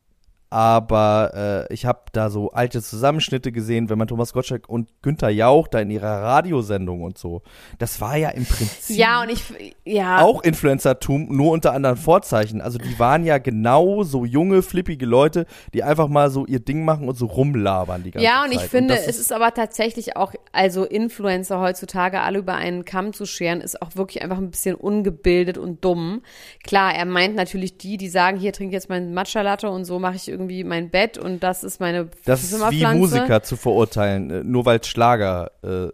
[0.53, 5.31] aber äh, ich habe da so alte Zusammenschnitte gesehen, wenn man Thomas Gottschalk und Günther
[5.31, 7.41] Jauch da in ihrer Radiosendung und so.
[7.79, 9.43] Das war ja im Prinzip Ja, und ich,
[9.87, 10.21] ja.
[10.21, 12.61] auch Influencertum, nur unter anderen Vorzeichen.
[12.61, 16.85] Also die waren ja genau so junge, flippige Leute, die einfach mal so ihr Ding
[16.85, 18.51] machen und so rumlabern die ganze Ja, Zeit.
[18.51, 22.85] und ich finde, das es ist aber tatsächlich auch, also Influencer heutzutage alle über einen
[22.85, 26.21] Kamm zu scheren, ist auch wirklich einfach ein bisschen ungebildet und dumm.
[26.63, 29.99] Klar, er meint natürlich die, die sagen, hier trinke ich jetzt meinen Matcha-Latte und so
[29.99, 32.85] mache ich irgendwie mein Bett und das ist meine Das ist wie.
[32.87, 35.89] Musiker zu verurteilen, äh, nur weil es Schlager äh,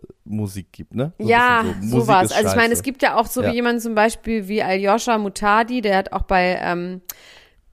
[0.73, 1.13] gibt, ne?
[1.19, 2.01] So ja, so.
[2.01, 2.33] Sowas.
[2.33, 3.51] Also ich meine, es gibt ja auch so Ja.
[3.51, 7.01] wie jemand zum Beispiel wie Aljoscha Mutadi, der hat auch bei ähm,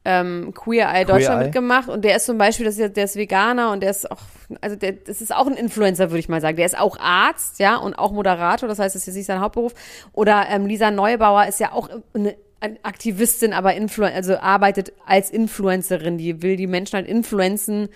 [0.07, 1.45] ähm, Queer Eye Deutschland Eye.
[1.45, 4.21] mitgemacht und der ist zum Beispiel, das ist, der ist Veganer und der ist auch,
[4.61, 6.57] also der, das ist auch ein Influencer, würde ich mal sagen.
[6.57, 9.39] Der ist auch Arzt, ja, und auch Moderator, das heißt, das ist jetzt nicht sein
[9.39, 9.73] Hauptberuf.
[10.13, 16.17] Oder ähm, Lisa Neubauer ist ja auch eine Aktivistin, aber Influ also arbeitet als Influencerin,
[16.17, 17.89] die will die Menschen halt influenzen,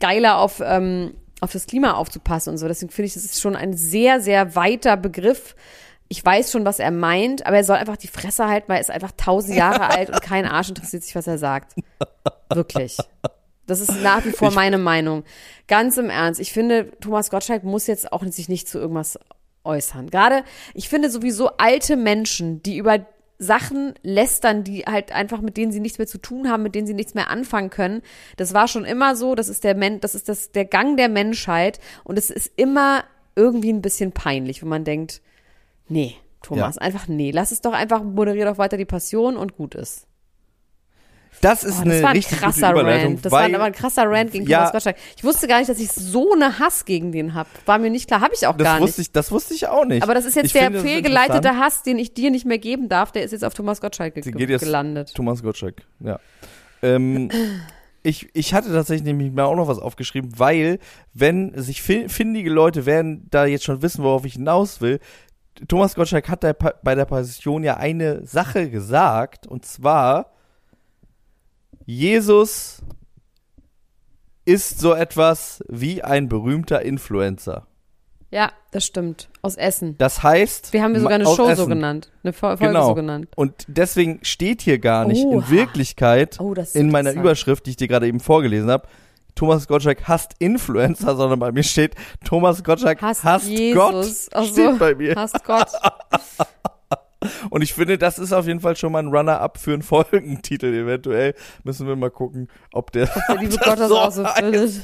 [0.00, 2.66] geiler auf, ähm, auf das Klima aufzupassen und so.
[2.66, 5.54] Deswegen finde ich, das ist schon ein sehr, sehr weiter Begriff.
[6.08, 8.82] Ich weiß schon, was er meint, aber er soll einfach die Fresse halten, weil er
[8.82, 11.74] ist einfach tausend Jahre alt und kein Arsch interessiert sich, was er sagt.
[12.52, 12.96] Wirklich.
[13.66, 15.24] Das ist nach wie vor meine Meinung.
[15.66, 16.40] Ganz im Ernst.
[16.40, 19.18] Ich finde, Thomas Gottschalk muss jetzt auch sich nicht zu irgendwas
[19.64, 20.08] äußern.
[20.08, 23.04] Gerade, ich finde sowieso alte Menschen, die über
[23.38, 26.86] Sachen lästern, die halt einfach mit denen sie nichts mehr zu tun haben, mit denen
[26.86, 28.02] sie nichts mehr anfangen können.
[28.36, 29.34] Das war schon immer so.
[29.34, 33.04] Das ist der Men das ist das der Gang der Menschheit und es ist immer
[33.34, 35.20] irgendwie ein bisschen peinlich, wenn man denkt,
[35.88, 36.80] nee, Thomas, Ja.
[36.82, 40.06] einfach nee, lass es doch einfach moderier doch weiter die Passion und gut ist.
[41.40, 43.24] Das ist Oh, eine das war ein richtig gute krasser Überleitung, Rant.
[43.24, 44.58] Das war aber ein krasser Rant gegen Ja.
[44.58, 44.96] Thomas Gottschalk.
[45.16, 47.46] Ich wusste gar nicht, dass ich so eine Hass gegen den hab.
[47.66, 48.98] War mir nicht klar, habe ich auch gar nicht.
[48.98, 50.02] ich, das wusste ich auch nicht.
[50.02, 51.56] Aber das ist jetzt Ich der fehlgeleitete.
[51.58, 53.12] Hass, den ich dir nicht mehr geben darf.
[53.12, 54.22] Der ist jetzt auf Thomas Gottschalk ge
[54.58, 55.12] gelandet.
[55.14, 56.18] Thomas Gottschalk, ja.
[56.82, 57.30] Ähm,
[58.02, 60.78] ich, ich hatte tatsächlich nämlich mir auch noch was aufgeschrieben, weil,
[61.14, 65.00] wenn sich fi- findige Leute werden da jetzt schon wissen, worauf ich hinaus will,
[65.68, 66.40] Thomas Gottschalk hat
[66.82, 70.32] bei der Passion ja eine Sache gesagt, und zwar,
[71.86, 72.82] Jesus
[74.44, 77.66] ist so etwas wie ein berühmter Influencer.
[78.32, 79.28] Ja, das stimmt.
[79.40, 79.96] Aus Essen.
[79.98, 81.68] Das heißt, Wir haben wir sogar eine Show so Essen.
[81.68, 82.10] genannt.
[82.24, 82.88] Eine Fol- Folge Genau.
[82.88, 83.28] so genannt.
[83.36, 85.48] Und deswegen steht hier gar nicht in Oha.
[85.50, 87.12] Wirklichkeit Oh, in meiner.
[87.12, 88.88] Überschrift, die ich dir gerade eben vorgelesen habe,
[89.36, 91.94] Thomas Gottschalk hasst Influencer, sondern bei mir steht
[92.24, 93.76] Thomas Gottschalk Hasst hasst Jesus.
[93.76, 94.06] Gott.
[94.34, 94.52] Ach so.
[94.52, 95.14] Steht bei mir.
[95.14, 95.68] Hasst Gott.
[97.50, 100.66] Und ich finde, das ist auf jeden Fall schon mal ein Runner-up für einen Folgentitel.
[100.66, 104.24] Eventuell müssen wir mal gucken, ob der, Der liebe ob Gott das so auch so
[104.24, 104.82] findet.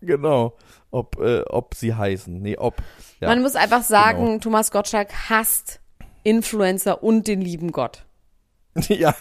[0.00, 0.56] Genau.
[0.90, 2.40] Ob, äh, ob sie heißen.
[2.40, 2.76] Nee, ob.
[3.20, 3.28] Ja.
[3.28, 4.38] Man muss einfach sagen, genau.
[4.38, 5.80] Thomas Gottschalk hasst
[6.22, 8.06] Influencer und den lieben Gott.
[8.88, 9.14] ja.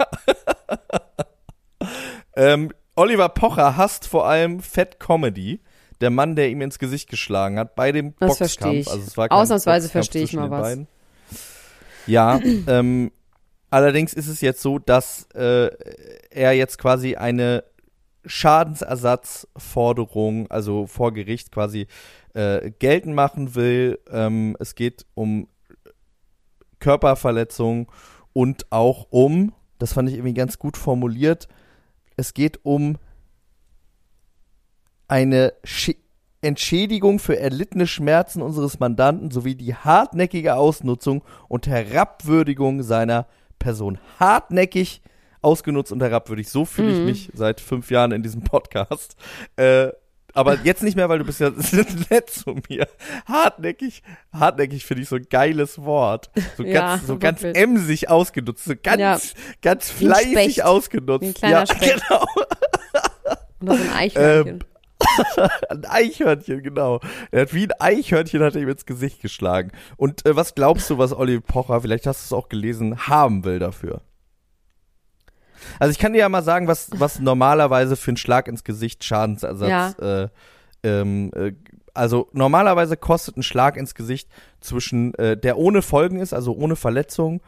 [2.36, 5.62] ähm, Oliver Pocher hasst vor allem Fat Comedy.
[6.00, 8.38] Der Mann, der ihm ins Gesicht geschlagen hat bei dem Das Boxkampf.
[8.38, 8.88] verstehe ich.
[8.88, 10.62] Also es war Ausnahmsweise Boxkampf verstehe ich mal was.
[10.62, 10.88] beiden.
[12.08, 13.12] Ja, ähm,
[13.70, 15.70] allerdings ist es jetzt so, dass äh,
[16.32, 17.64] er jetzt quasi eine
[18.26, 21.88] Schadensersatzforderung, also vor Gericht quasi
[22.34, 24.00] äh, geltend machen will.
[24.10, 25.48] Ähm, es geht um
[26.80, 27.92] Körperverletzung
[28.34, 31.48] und auch um, das fand ich irgendwie ganz gut formuliert,
[32.16, 32.98] es geht um
[35.08, 35.96] eine Sche
[36.42, 43.26] Entschädigung für erlittene Schmerzen unseres Mandanten sowie die hartnäckige Ausnutzung und Herabwürdigung seiner
[43.60, 43.98] Person.
[44.20, 45.02] Hartnäckig
[45.42, 46.50] ausgenutzt und herabwürdig.
[46.50, 47.06] So fühle ich Mhm.
[47.06, 49.16] mich seit fünf Jahren in diesem Podcast.
[49.56, 49.90] Äh,
[50.34, 51.50] Aber jetzt nicht mehr, weil du bist ja
[52.12, 52.88] nett zu mir.
[53.26, 56.30] Hartnäckig, hartnäckig finde ich so ein geiles Wort.
[56.58, 59.20] So Ja, ganz, so ganz emsig ausgenutzt, so ganz, Ja.
[59.64, 61.24] ganz fleißig ausgenutzt.
[61.24, 62.04] Wie ein kleiner ja, Specht.
[62.08, 62.26] genau.
[63.62, 64.64] Oder so ein Eichhörnchen.
[65.70, 67.00] Ein Eichhörnchen, genau.
[67.32, 69.72] Er hat wie ein Eichhörnchen hat er ihm ins Gesicht geschlagen.
[69.98, 73.44] Und äh, was glaubst du, was Olli Pocher, vielleicht hast du es auch gelesen, haben
[73.44, 74.02] will dafür?
[75.80, 79.04] Also ich kann dir ja mal sagen, was, was normalerweise für einen Schlag ins Gesicht
[79.04, 80.28] Schadensersatz, äh,
[80.84, 81.54] ähm, äh,
[81.94, 86.76] also normalerweise kostet ein Schlag ins Gesicht zwischen, äh, der ohne Folgen ist, also ohne
[86.76, 87.42] Verletzung,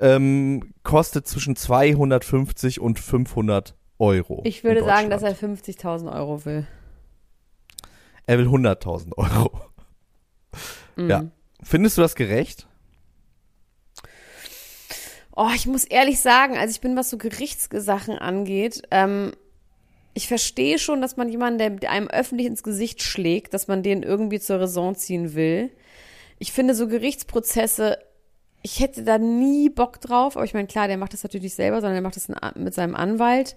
[0.00, 4.42] ähm, kostet zwischen 250 und 500 Euro.
[4.44, 6.66] ich würde sagen, dass er 50.000 Euro will.
[8.26, 9.60] Er will 100.000 Euro.
[10.96, 11.10] Mhm.
[11.10, 11.24] Ja.
[11.62, 12.66] Findest du das gerecht?
[15.34, 19.32] Oh, ich muss ehrlich sagen, also ich bin, was so Gerichtssachen angeht, ähm,
[20.14, 24.02] ich verstehe schon, dass man jemanden, der einem öffentlich ins Gesicht schlägt, dass man den
[24.02, 25.70] irgendwie zur Raison ziehen will.
[26.38, 27.98] Ich finde so Gerichtsprozesse,
[28.62, 31.54] ich hätte da nie Bock drauf, aber ich meine, klar, der macht das natürlich nicht
[31.54, 33.56] selber, sondern der macht das mit seinem Anwalt.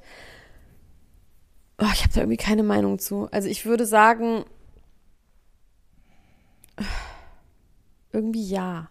[1.78, 3.28] Oh, ich habe da irgendwie keine Meinung zu.
[3.32, 4.46] Also ich würde sagen,
[8.16, 8.90] irgendwie ja.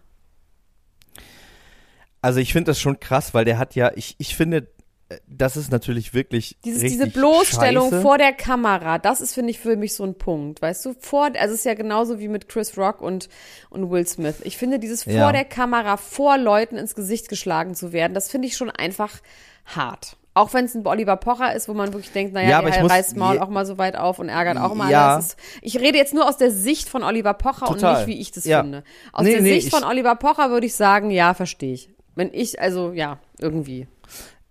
[2.21, 4.67] Also ich finde das schon krass, weil der hat ja, ich, ich finde,
[5.09, 8.01] äh, das ist natürlich wirklich Dieses, diese Bloßstellung scheiße.
[8.01, 10.61] vor der Kamera, das ist, finde ich, für mich so ein Punkt.
[10.61, 13.29] Weißt du, vor, also es ist ja genauso wie mit Chris Rock und,
[13.69, 14.37] und Will Smith.
[14.43, 15.21] Ich finde, dieses Ja.
[15.23, 19.19] vor der Kamera, vor Leuten ins Gesicht geschlagen zu werden, das finde ich schon einfach
[19.65, 20.17] hart.
[20.35, 22.75] Auch wenn es ein Oliver Pocher ist, wo man wirklich denkt, naja, Ja, aber der
[22.77, 25.13] ich muss- reißt Maul auch mal so weit auf und ärgert auch mal Ja.
[25.15, 25.37] alles.
[25.61, 27.99] Ich rede jetzt nur aus der Sicht von Oliver Pocher und Total.
[28.05, 28.61] nicht, wie ich das Ja.
[28.61, 28.83] finde.
[29.13, 31.89] Aus Nee, der nee, Sicht ich- von Oliver Pocher würde ich sagen, ja, verstehe ich.
[32.15, 33.87] Wenn ich, also ja, irgendwie.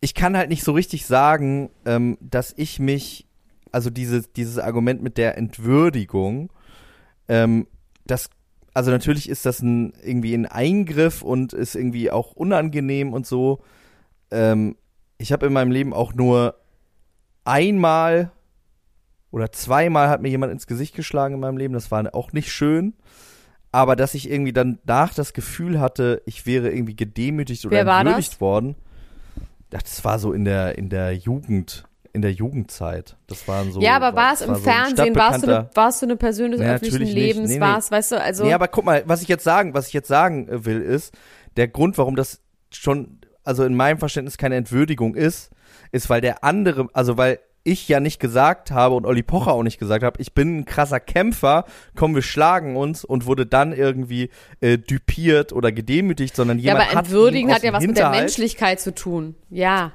[0.01, 3.27] ich kann halt nicht so richtig sagen, ähm, dass ich mich,
[3.71, 6.51] also dieses, dieses Argument mit der Entwürdigung,
[7.29, 7.67] ähm,
[8.07, 8.31] das,
[8.73, 13.61] also natürlich ist das ein, irgendwie ein Eingriff und ist irgendwie auch unangenehm und so.
[14.31, 14.77] Ähm,
[15.19, 16.57] ich habe in meinem Leben auch nur
[17.45, 18.31] einmal
[19.31, 21.75] oder zweimal hat mir jemand ins Gesicht geschlagen in meinem Leben.
[21.75, 22.95] Das war auch nicht schön.
[23.73, 27.87] Aber dass ich irgendwie dann nach das Gefühl hatte, ich wäre irgendwie gedemütigt oder Wer
[27.87, 28.41] war entwürdigt das?
[28.41, 28.77] worden.
[29.75, 33.17] Ach, Das war so in der, in der Jugend, in der Jugendzeit.
[33.27, 33.81] Das waren so.
[33.81, 35.17] ja, aber war es im so Fernsehen?
[35.17, 37.13] Warst du, eine, stadtbekannter- warst du eine Person des Nee, öffentlichen.
[37.17, 37.49] Lebens?
[37.49, 37.61] Nee, nee.
[37.61, 38.45] War es, weißt du, also.
[38.45, 41.13] Nee, aber guck mal, was ich jetzt sagen, was ich jetzt sagen äh, will, ist,
[41.57, 45.51] der Grund, warum das schon, also in meinem Verständnis keine Entwürdigung ist,
[45.93, 49.63] ist, weil der andere, also weil ich ja nicht gesagt habe und Olli Pocher auch
[49.63, 51.65] nicht gesagt habe, ich bin ein krasser Kämpfer,
[51.97, 54.29] komm, wir schlagen uns und wurde dann irgendwie
[54.61, 58.05] äh, düpiert oder gedemütigt, sondern Ja, jemand aber hat entwürdigen hat ja was mit der
[58.11, 59.35] Hinterhalt- Menschlichkeit zu tun.
[59.49, 59.93] Ja.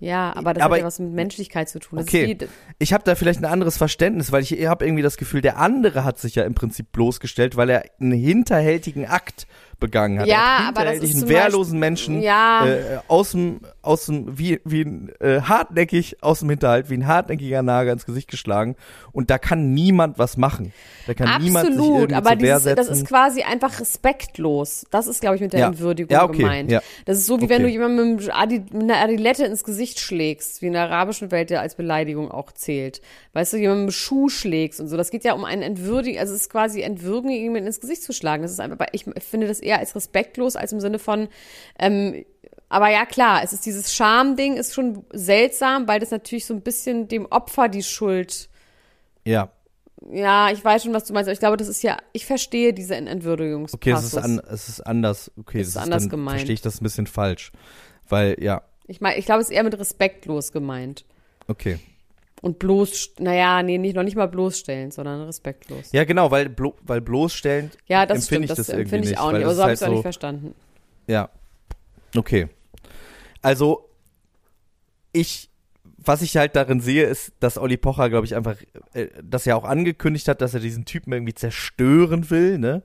[0.00, 1.98] Ja, aber das Aber- hat ja was mit Menschlichkeit zu tun.
[2.00, 2.36] Das Okay,
[2.80, 6.02] ich habe da vielleicht ein anderes Verständnis, weil ich habe irgendwie das Gefühl, der andere
[6.04, 9.46] hat sich ja im Prinzip bloßgestellt, weil er einen hinterhältigen Akt
[9.78, 10.26] begangen hat.
[10.26, 12.66] Ja, Er hat aber das ist zum wehrlosen Menschen Ja.
[12.66, 14.82] äh, aus dem, aus dem, wie, wie
[15.20, 18.76] äh, hartnäckig aus dem Hinterhalt, wie ein hartnäckiger Nagel ins Gesicht geschlagen.
[19.12, 20.72] Und da kann niemand was machen.
[21.06, 24.86] Da kann niemand sich Absolut, irgendwie aber dieses, das ist quasi einfach respektlos.
[24.90, 25.66] Das ist, glaube ich, mit der Ja.
[25.68, 26.70] Entwürdigung Ja, okay, gemeint.
[26.70, 26.80] ja.
[27.04, 27.64] Das ist so, wie wenn Okay.
[27.64, 31.50] du jemandem mit, Adi, mit einer Adilette ins Gesicht schlägst, wie in der arabischen Welt
[31.50, 33.00] ja als Beleidigung auch zählt.
[33.32, 34.96] Weißt du, jemandem mit Schuh schlägst und so.
[34.96, 38.12] Das geht ja um ein Entwürdigen, also es ist quasi Entwürdigen, jemanden ins Gesicht zu
[38.12, 38.42] schlagen.
[38.42, 41.28] Das ist einfach, ich finde das eher als respektlos, als im Sinne von,
[41.78, 42.24] ähm,
[42.74, 46.60] aber ja, klar, es ist dieses Scham-Ding, ist schon seltsam, weil das natürlich so ein
[46.60, 48.48] bisschen dem Opfer die Schuld
[49.24, 49.50] ja,
[50.12, 52.74] ja, ich weiß schon, was du meinst, aber ich glaube, das ist ja, ich verstehe
[52.74, 53.80] diese Entwürdigungspassus.
[53.80, 55.30] okay, es ist, an, es ist anders.
[55.38, 56.38] Okay, Es das ist anders dann gemeint.
[56.38, 57.52] verstehe ich das ein bisschen falsch.
[58.08, 61.04] Weil, ja, Ich meine, ich glaube, es ist eher mit respektlos gemeint.
[61.48, 61.78] okay.
[62.42, 65.92] Und bloß, naja, nee, nicht, noch nicht mal bloßstellen, sondern respektlos.
[65.92, 69.04] Ja, genau, weil, blo weil bloßstellend Ja, das empfinde stimmt, ich das, das irgendwie empfinde
[69.04, 69.44] ich nicht, auch nicht.
[69.44, 70.54] Aber so habe ich ist es auch halt nicht verstanden.
[71.06, 71.30] Ja.
[72.14, 72.48] Okay.
[73.44, 73.90] Also,
[75.12, 75.50] ich,
[75.98, 78.56] was ich halt darin sehe, ist, dass Olli Pocher, glaube ich, einfach
[78.94, 82.82] äh, das ja auch angekündigt hat, dass er diesen Typen irgendwie zerstören will, ne?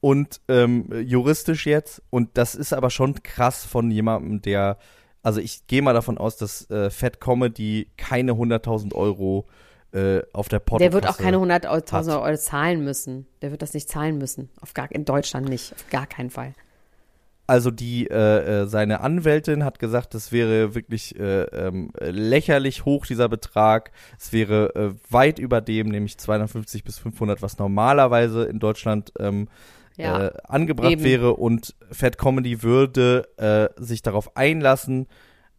[0.00, 2.02] Und ähm, juristisch jetzt.
[2.10, 4.76] Und das ist aber schon krass von jemandem, der,
[5.22, 9.46] also ich gehe mal davon aus, dass äh, Fat Comedy keine 100.000 Euro
[9.92, 13.26] äh, auf der Portokasse Der wird auch keine 100.000 Euro zahlen müssen.
[13.40, 14.50] Der wird das nicht zahlen müssen.
[14.60, 15.72] Auf gar, in Deutschland nicht.
[15.72, 16.52] Auf gar keinen Fall.
[17.46, 22.86] Also die äh, äh, seine Anwältin hat gesagt, das wäre wirklich äh, ähm, äh, lächerlich
[22.86, 23.90] hoch dieser Betrag.
[24.18, 29.48] Es wäre äh, weit über dem, nämlich 250 bis 500, was normalerweise in Deutschland ähm,
[29.96, 30.26] Ja.
[30.28, 31.04] äh, angebracht eben.
[31.04, 31.34] wäre.
[31.34, 35.06] Und Fat Comedy würde äh, sich darauf einlassen,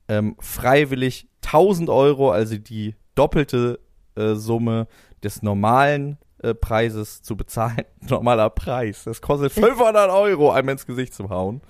[0.08, 3.80] ähm, freiwillig 1000 Euro, also die doppelte
[4.16, 4.88] äh, Summe
[5.24, 7.84] des normalen äh, Preises zu bezahlen.
[8.10, 9.04] Normaler Preis.
[9.06, 11.62] Das kostet 500 Euro, einem ins Gesicht zu hauen.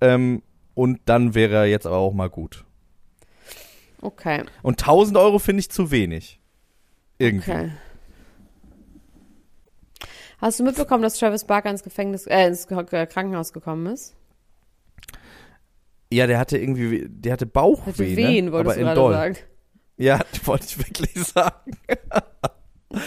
[0.00, 0.42] Ähm,
[0.74, 2.64] und dann wäre er jetzt aber auch mal gut.
[4.00, 4.44] Okay.
[4.62, 6.40] Und 1000 Euro finde ich zu wenig.
[7.18, 7.50] Irgendwie.
[7.50, 7.70] Okay.
[10.38, 14.14] Hast du mitbekommen, dass Travis Barker ins Gefängnis, äh, ins Ge- Krankenhaus gekommen ist?
[16.12, 18.52] Ja, der hatte irgendwie, der hatte Bauchweh, Hatte Wehen, ne?
[18.52, 19.12] wolltest aber du in gerade doll.
[19.12, 19.36] sagen.
[19.96, 21.78] Ja, wollte ich wirklich sagen.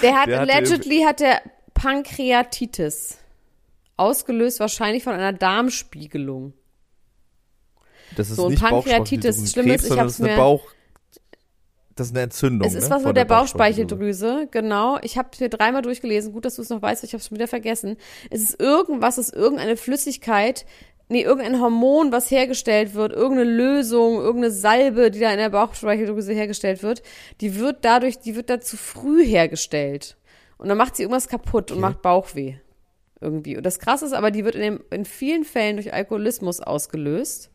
[0.01, 1.41] Der hat Der allegedly hat der
[1.73, 3.17] Pankreatitis.
[3.95, 6.53] Ausgelöst wahrscheinlich von einer Darmspiegelung.
[8.15, 10.63] Das ist So, nicht Pankreatitis, Bauchspeicheldrüsenkrebs, schlimm ist, ich ist eine mir- Bauch,
[11.95, 12.67] das ist eine Entzündung.
[12.67, 12.95] Es ist ne?
[12.95, 14.25] was mit der Bauchspeicheldrüse.
[14.27, 14.99] Bauchspeicheldrüse, genau.
[15.01, 16.31] Ich habe hier dreimal durchgelesen.
[16.31, 17.97] Gut, dass du es noch weißt, ich habe es schon wieder vergessen.
[18.29, 20.65] Es ist irgendwas, es ist irgendeine Flüssigkeit,
[21.09, 26.33] nee, irgendein Hormon, was hergestellt wird, irgendeine Lösung, irgendeine Salbe, die da in der Bauchspeicheldrüse
[26.33, 27.01] hergestellt wird,
[27.41, 30.17] die wird dadurch, die wird da zu früh hergestellt.
[30.57, 32.55] Und dann macht sie irgendwas kaputt und macht Bauchweh.
[33.19, 33.57] Irgendwie.
[33.57, 37.49] Und das krasse ist aber, die wird in, dem, in vielen Fällen durch Alkoholismus ausgelöst.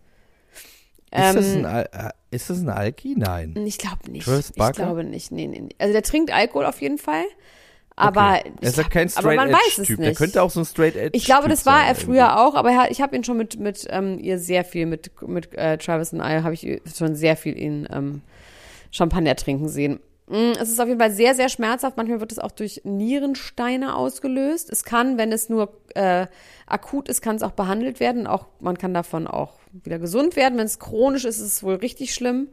[1.15, 3.15] Ist, das Ähm, ein, Al- äh, ist das ein Alki?
[3.17, 3.55] Nein.
[3.67, 4.25] Ich glaube nicht.
[4.25, 5.31] Travis Ich glaube nicht.
[5.31, 5.75] Nee, nee, nee.
[5.79, 7.25] Also der trinkt Alkohol auf jeden Fall.
[7.97, 8.53] Aber, Okay.
[8.61, 9.99] Er ist ja kein aber man weiß es Straight-Edge-Typ.
[9.99, 10.09] nicht.
[10.09, 12.91] Der könnte auch so ein Straight-Edge ich glaube, das war er früher auch, aber er,
[12.91, 16.21] ich habe ihn schon mit, mit ähm, ihr sehr viel, mit, mit äh, Travis und
[16.21, 18.23] I, habe ich schon sehr viel ihn ähm,
[18.91, 20.01] Champagner trinken sehen.
[20.29, 21.97] Mm, Es ist auf jeden Fall sehr, sehr schmerzhaft.
[21.97, 24.71] Manchmal wird es auch durch Nierensteine ausgelöst.
[24.71, 26.27] Es kann, wenn es nur äh,
[26.67, 28.27] akut ist, kann es auch behandelt werden.
[28.27, 30.59] Auch man kann davon auch wieder gesund werden.
[30.59, 32.49] Wenn es chronisch ist, ist es wohl richtig schlimm.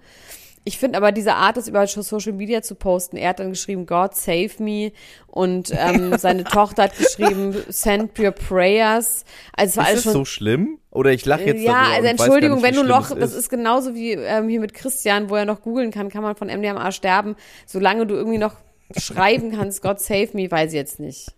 [0.69, 3.87] Ich finde aber diese Art, das über Social Media zu posten, er hat dann geschrieben,
[3.87, 4.91] God save me
[5.25, 9.25] und ähm, seine Tochter hat geschrieben, send your prayers.
[9.57, 10.77] Also es war Ist alles es schon so schlimm?
[10.91, 14.11] Oder ich lache jetzt ja, also Entschuldigung, nicht, wenn du noch, das ist genauso wie
[14.11, 17.35] ähm, hier mit Christian, wo er noch googeln kann, kann man von MDMA sterben.
[17.65, 18.53] Solange du irgendwie noch
[18.95, 21.31] schreiben kannst, God save me, weiß ich jetzt nicht.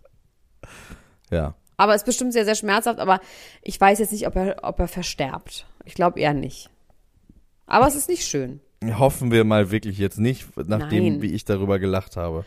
[1.30, 1.56] Ja.
[1.78, 3.22] Aber es ist bestimmt sehr, sehr schmerzhaft, aber
[3.62, 5.68] ich weiß jetzt nicht, ob er, ob er versterbt.
[5.86, 6.70] Ich glaube eher nicht.
[7.66, 8.60] Aber es ist nicht schön.
[8.84, 11.22] Hoffen wir mal wirklich jetzt nicht, nachdem, Nein.
[11.22, 12.46] wie ich darüber gelacht habe.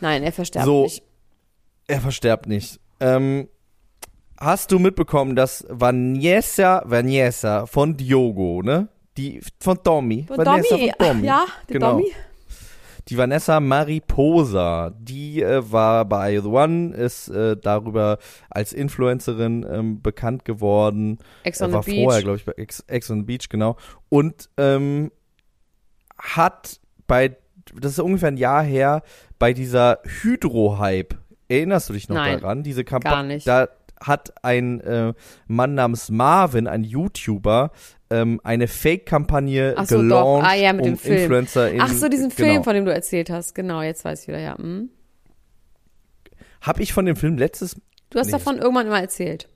[0.00, 0.84] Nein, er versterbt So.
[0.84, 1.02] nicht.
[1.88, 2.78] Er versterbt nicht.
[3.00, 3.48] Ähm,
[4.38, 8.88] hast du mitbekommen, dass Vanessa, Vanessa von Diogo, ne?
[9.16, 10.24] Die von Tommy.
[10.28, 11.26] Von Vanessa Domi, von Tommy.
[11.26, 12.00] ja, der Genau.
[13.08, 18.18] Die Vanessa Mariposa, die äh, war bei The One, ist äh, darüber
[18.50, 21.18] als Influencerin ähm, bekannt geworden.
[21.44, 22.04] Ex on war the Beach.
[22.04, 23.76] vorher, glaube ich, bei Ex, Ex on the Beach, genau.
[24.08, 25.12] Und ähm,
[26.34, 27.36] hat bei,
[27.74, 29.02] das ist ungefähr ein Jahr her,
[29.38, 31.14] bei dieser Hydro-Hype,
[31.48, 32.62] erinnerst du dich noch Nein, daran?
[32.62, 33.46] Diese gar Kampagne, nicht.
[33.46, 33.68] da
[34.00, 35.14] hat ein äh,
[35.46, 37.70] Mann namens Marvin, ein YouTuber,
[38.10, 41.18] ähm, eine Fake-Kampagne so, gelauncht, Ah, ja, mit um dem Film.
[41.22, 42.62] Influencer in, Ach so, diesen Film, genau.
[42.62, 43.54] von dem du erzählt hast.
[43.54, 44.56] Genau, jetzt weiß ich wieder, ja.
[44.58, 44.90] Hm.
[46.60, 49.48] Hab ich von dem Film letztes, Du hast Nee, davon irgendwann immer erzählt.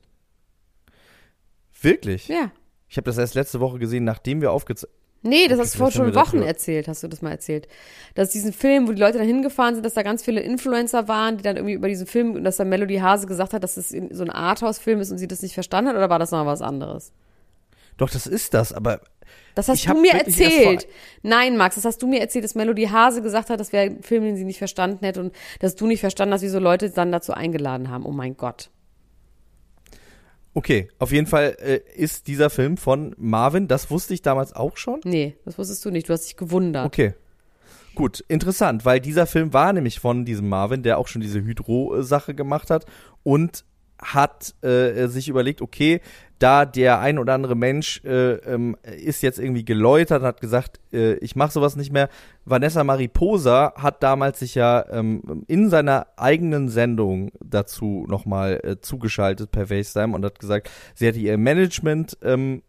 [1.80, 2.28] wirklich?
[2.28, 2.50] Ja.
[2.88, 5.90] Ich habe das erst letzte Woche gesehen, nachdem wir aufgezeichnet Nee, das hast du vor
[5.90, 7.68] schon Wochen erzählt, hast du das mal erzählt.
[8.14, 11.36] Dass diesen Film, wo die Leute dann hingefahren sind, dass da ganz viele Influencer waren,
[11.36, 13.92] die dann irgendwie über diesen Film, und dass dann Melody Hase gesagt hat, dass es
[13.92, 16.46] in- so ein Arthouse-Film ist und sie das nicht verstanden hat, oder war das noch
[16.46, 17.12] was anderes?
[17.98, 19.00] Doch, das ist das, aber
[19.54, 20.88] Das hast du mir erzählt.
[21.22, 24.02] Nein, Max, das hast du mir erzählt, dass Melody Hase gesagt hat, das wäre ein
[24.02, 27.12] Film, den sie nicht verstanden hätte und dass du nicht verstanden hast, wieso Leute dann
[27.12, 28.06] dazu eingeladen haben.
[28.06, 28.70] Oh mein Gott.
[30.54, 30.88] Okay.
[30.98, 35.00] Auf jeden Fall äh, ist dieser Film von Marvin, das wusste ich damals auch schon.
[35.04, 36.08] Nee, das wusstest du nicht.
[36.08, 36.86] Du hast dich gewundert.
[36.86, 37.14] Okay.
[37.94, 42.34] Gut, interessant, weil dieser Film war nämlich von diesem Marvin, der auch schon diese Hydro-Sache
[42.34, 42.86] gemacht hat
[43.24, 43.64] und
[44.00, 46.00] hat äh, sich überlegt, okay,
[46.40, 51.14] da der ein oder andere Mensch äh, ähm, ist jetzt irgendwie geläutert, hat gesagt, äh,
[51.16, 52.08] ich mache sowas nicht mehr.
[52.44, 59.50] Vanessa Mariposa hat damals sich ja ähm, in seiner eigenen Sendung dazu nochmal äh, zugeschaltet
[59.50, 62.62] per FaceTime und hat gesagt, sie hätte ihr Management, ähm,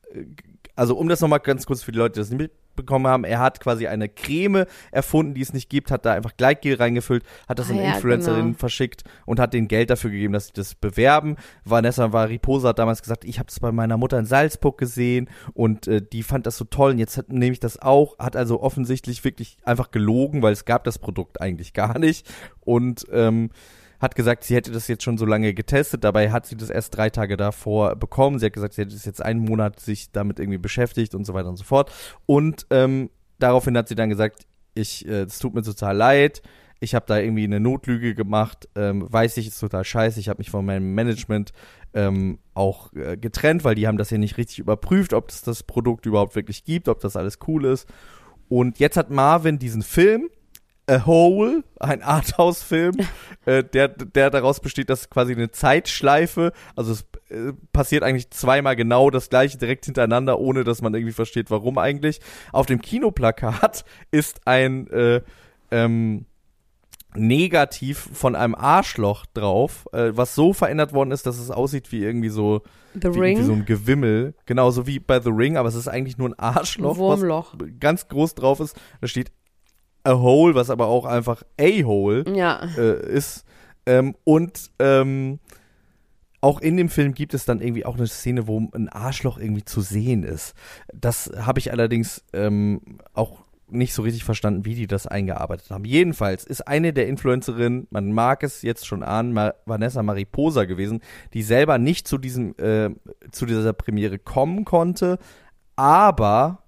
[0.75, 3.39] also um das nochmal ganz kurz für die Leute, die das nicht mitbekommen haben, er
[3.39, 7.59] hat quasi eine Creme erfunden, die es nicht gibt, hat da einfach Gleitgel reingefüllt, hat
[7.59, 8.57] das Ah an ja, Influencerinnen genau.
[8.57, 11.35] verschickt und hat denen Geld dafür gegeben, dass sie das bewerben.
[11.63, 15.87] Vanessa Mariposa hat damals gesagt, ich habe das bei meiner Mutter in Salzburg gesehen und
[15.87, 18.17] äh, die fand das so toll und jetzt hat- nehme ich das auch.
[18.19, 22.29] Hat also offensichtlich wirklich einfach gelogen, weil es gab das Produkt eigentlich gar nicht
[22.61, 23.49] und ähm,
[24.01, 26.97] hat gesagt, sie hätte das jetzt schon so lange getestet, dabei hat sie das erst
[26.97, 28.39] drei Tage davor bekommen.
[28.39, 31.35] Sie hat gesagt, sie hätte es jetzt einen Monat sich damit irgendwie beschäftigt und so
[31.35, 31.91] weiter und so fort.
[32.25, 36.41] Und ähm, daraufhin hat sie dann gesagt, ich, äh, es tut mir total leid,
[36.79, 40.39] ich habe da irgendwie eine Notlüge gemacht, ähm, weiß ich, ist total scheiße, ich habe
[40.39, 41.53] mich von meinem Management
[41.93, 45.61] ähm, auch äh, getrennt, weil die haben das hier nicht richtig überprüft, ob es das
[45.61, 47.87] Produkt überhaupt wirklich gibt, ob das alles cool ist.
[48.49, 50.29] Und jetzt hat Marvin diesen Film
[50.91, 52.95] A Hole, ein Arthouse-Film,
[53.45, 58.75] äh, der, der daraus besteht, dass quasi eine Zeitschleife, also es äh, passiert eigentlich zweimal
[58.75, 62.19] genau das gleiche direkt hintereinander, ohne dass man irgendwie versteht, warum eigentlich.
[62.51, 65.21] Auf dem Kinoplakat ist ein äh,
[65.71, 66.25] ähm,
[67.13, 72.03] Negativ von einem Arschloch drauf, äh, was so verändert worden ist, dass es aussieht wie
[72.03, 72.63] irgendwie so,
[72.93, 73.37] The wie, Ring.
[73.37, 76.39] wie so ein Gewimmel, genauso wie bei The Ring, aber es ist eigentlich nur ein
[76.39, 77.55] Arschloch, Wurmloch.
[77.57, 78.79] was ganz groß drauf ist.
[79.01, 79.31] Da steht
[80.03, 82.61] a hole, was aber auch einfach a hole Ja.
[82.77, 83.45] äh, ist.
[83.85, 85.39] Ähm, und ähm,
[86.41, 89.63] auch in dem Film gibt es dann irgendwie auch eine Szene, wo ein Arschloch irgendwie
[89.65, 90.55] zu sehen ist.
[90.93, 92.81] Das habe ich allerdings ähm,
[93.13, 95.85] auch nicht so richtig verstanden, wie die das eingearbeitet haben.
[95.85, 100.99] Jedenfalls ist eine der Influencerinnen, man mag es jetzt schon ahnen, Ma Vanessa Mariposa gewesen,
[101.33, 102.89] die selber nicht zu diesem äh,
[103.31, 105.19] zu dieser Premiere kommen konnte,
[105.77, 106.63] aber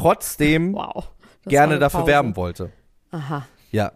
[0.00, 1.10] trotzdem Wow.
[1.46, 2.12] Gerne dafür Pause.
[2.12, 2.70] werben wollte.
[3.10, 3.46] Aha.
[3.70, 3.92] Ja.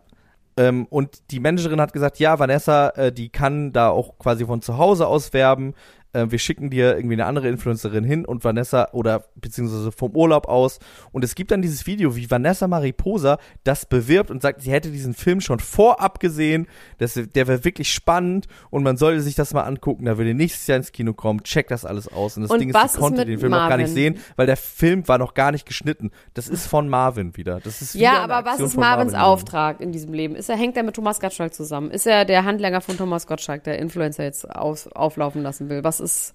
[0.56, 4.62] Ähm, und die Managerin hat gesagt, ja, Vanessa, äh, die kann da auch quasi von
[4.62, 5.74] zu Hause aus werben.
[6.14, 10.48] Äh, wir schicken dir irgendwie eine andere Influencerin hin und Vanessa oder beziehungsweise vom Urlaub
[10.48, 10.78] aus.
[11.12, 14.90] Und es gibt dann dieses Video, wie Vanessa Mariposa das bewirbt und sagt, sie hätte
[14.90, 16.66] diesen Film schon vorab gesehen.
[16.98, 20.04] Das, der wäre wirklich spannend und man sollte sich das mal angucken.
[20.06, 21.42] Da würde nächstes Jahr ins Kino kommen.
[21.42, 22.36] Check das alles aus.
[22.36, 24.14] Und das Und Ding ist, sie ist konnte den Film noch gar nicht Marvin?
[24.14, 26.10] sehen, weil der Film war noch gar nicht geschnitten.
[26.34, 27.60] Das ist von Marvin wieder.
[27.60, 29.26] Das ist Ja, aber was ist Marvins Marvin.
[29.26, 30.36] Auftrag in diesem Leben?
[30.36, 31.90] Ist er, hängt er mit Thomas Gottschalk zusammen?
[31.90, 35.82] Ist er der Handlanger von Thomas Gottschalk, der Influencer jetzt auf, auflaufen lassen will?
[35.84, 36.34] Was ist.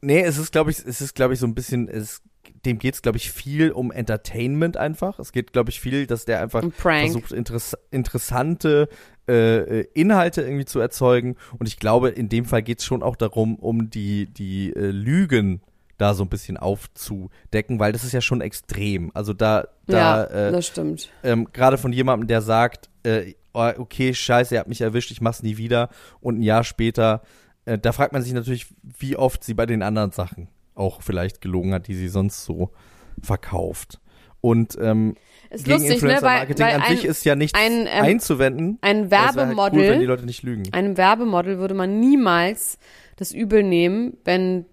[0.00, 2.22] Nee, es ist, glaube ich, es ist, glaube ich, so ein bisschen, es,
[2.64, 5.18] dem geht's, glaube ich, viel um Entertainment einfach.
[5.18, 8.88] Es geht, glaube ich, viel, dass der einfach Ein versucht, interess interessante
[9.28, 11.36] äh, Inhalte irgendwie zu erzeugen.
[11.58, 15.62] Und ich glaube, in dem Fall geht's schon auch darum, um die, die äh, Lügen
[15.98, 19.12] da so ein bisschen aufzudecken, weil das ist ja schon extrem.
[19.14, 21.10] Also da, da ja, äh, das stimmt.
[21.22, 25.20] ähm, gerade von jemandem, der sagt, äh, oh, okay, scheiße, ihr habt mich erwischt, ich
[25.20, 25.90] mach's nie wieder.
[26.20, 27.22] Und ein Jahr später,
[27.64, 28.66] äh, da fragt man sich natürlich,
[28.98, 32.70] wie oft sie bei den anderen Sachen auch vielleicht gelogen hat, die sie sonst so
[33.20, 34.00] verkauft.
[34.40, 35.14] Und ähm,
[35.50, 36.08] Ist gegen lustig, ne?
[36.08, 38.78] Weil, Influencer-Marketing weil an ein, sich ist ja nichts ein, ähm, einzuwenden.
[38.80, 40.64] ein wäre Halt cool, Werbemodel- wenn die Leute nicht lügen.
[40.72, 42.78] einem Werbemodel würde man niemals
[43.16, 44.64] das übel nehmen, wenn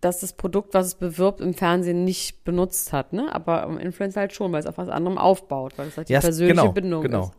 [0.00, 3.34] das das Produkt, was es bewirbt, im Fernsehen nicht benutzt hat, ne?
[3.34, 6.12] Aber im Influencer halt schon, weil es auf was anderem aufbaut, weil es halt die
[6.14, 7.22] Ja, es- persönliche genau, Bindung genau.
[7.24, 7.32] ist.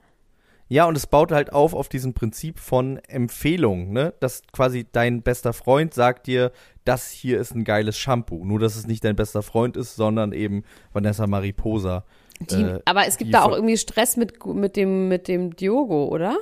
[0.68, 4.14] Ja, und es baut halt auf auf diesem Prinzip von Empfehlung, ne?
[4.20, 6.52] Dass quasi dein bester Freund sagt dir,
[6.86, 8.44] das hier ist ein geiles Shampoo.
[8.46, 12.04] Nur, dass es nicht dein bester Freund ist, sondern eben Vanessa Mariposa.
[12.40, 16.06] Die, äh, aber es gibt da auch irgendwie Stress mit, mit dem, mit dem Diogo,
[16.06, 16.38] oder?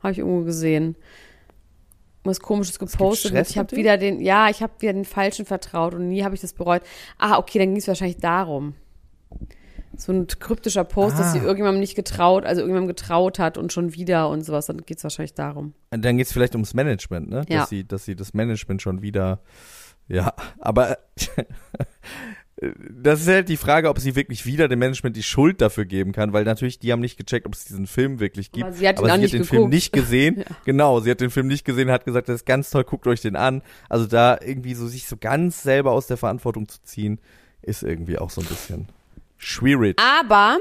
[0.00, 0.96] Habe ich irgendwo gesehen.
[2.24, 3.30] Was komisches gepostet.
[3.30, 6.34] Stress ich habe wieder den, ja, ich habe wieder den Falschen vertraut und nie habe
[6.34, 6.82] ich das bereut.
[7.16, 8.74] Ah, okay, dann ging es wahrscheinlich darum.
[10.00, 11.42] So ein kryptischer Post, dass sie Ah.
[11.42, 14.66] irgendjemandem nicht getraut, also irgendjemandem getraut hat und schon wieder und sowas.
[14.66, 15.74] Dann geht es wahrscheinlich darum.
[15.90, 17.44] Dann geht's vielleicht ums Management, ne?
[17.48, 17.60] Ja.
[17.60, 19.40] Dass sie, dass sie das Management schon wieder,
[20.06, 20.98] ja, aber
[22.90, 26.12] das ist halt die Frage, ob sie wirklich wieder dem Management die Schuld dafür geben
[26.12, 28.66] kann, weil natürlich die haben nicht gecheckt, ob es diesen Film wirklich gibt.
[28.66, 29.74] Aber sie hat auch sie hat den Film geguckt.
[29.74, 30.44] nicht gesehen.
[30.64, 33.20] Genau, sie hat den Film nicht gesehen, hat gesagt, das ist ganz toll, guckt euch
[33.20, 33.62] den an.
[33.88, 37.20] Also da irgendwie so sich so ganz selber aus der Verantwortung zu ziehen,
[37.62, 38.88] ist irgendwie auch so ein bisschen
[39.38, 39.98] schwierig.
[39.98, 40.58] Aber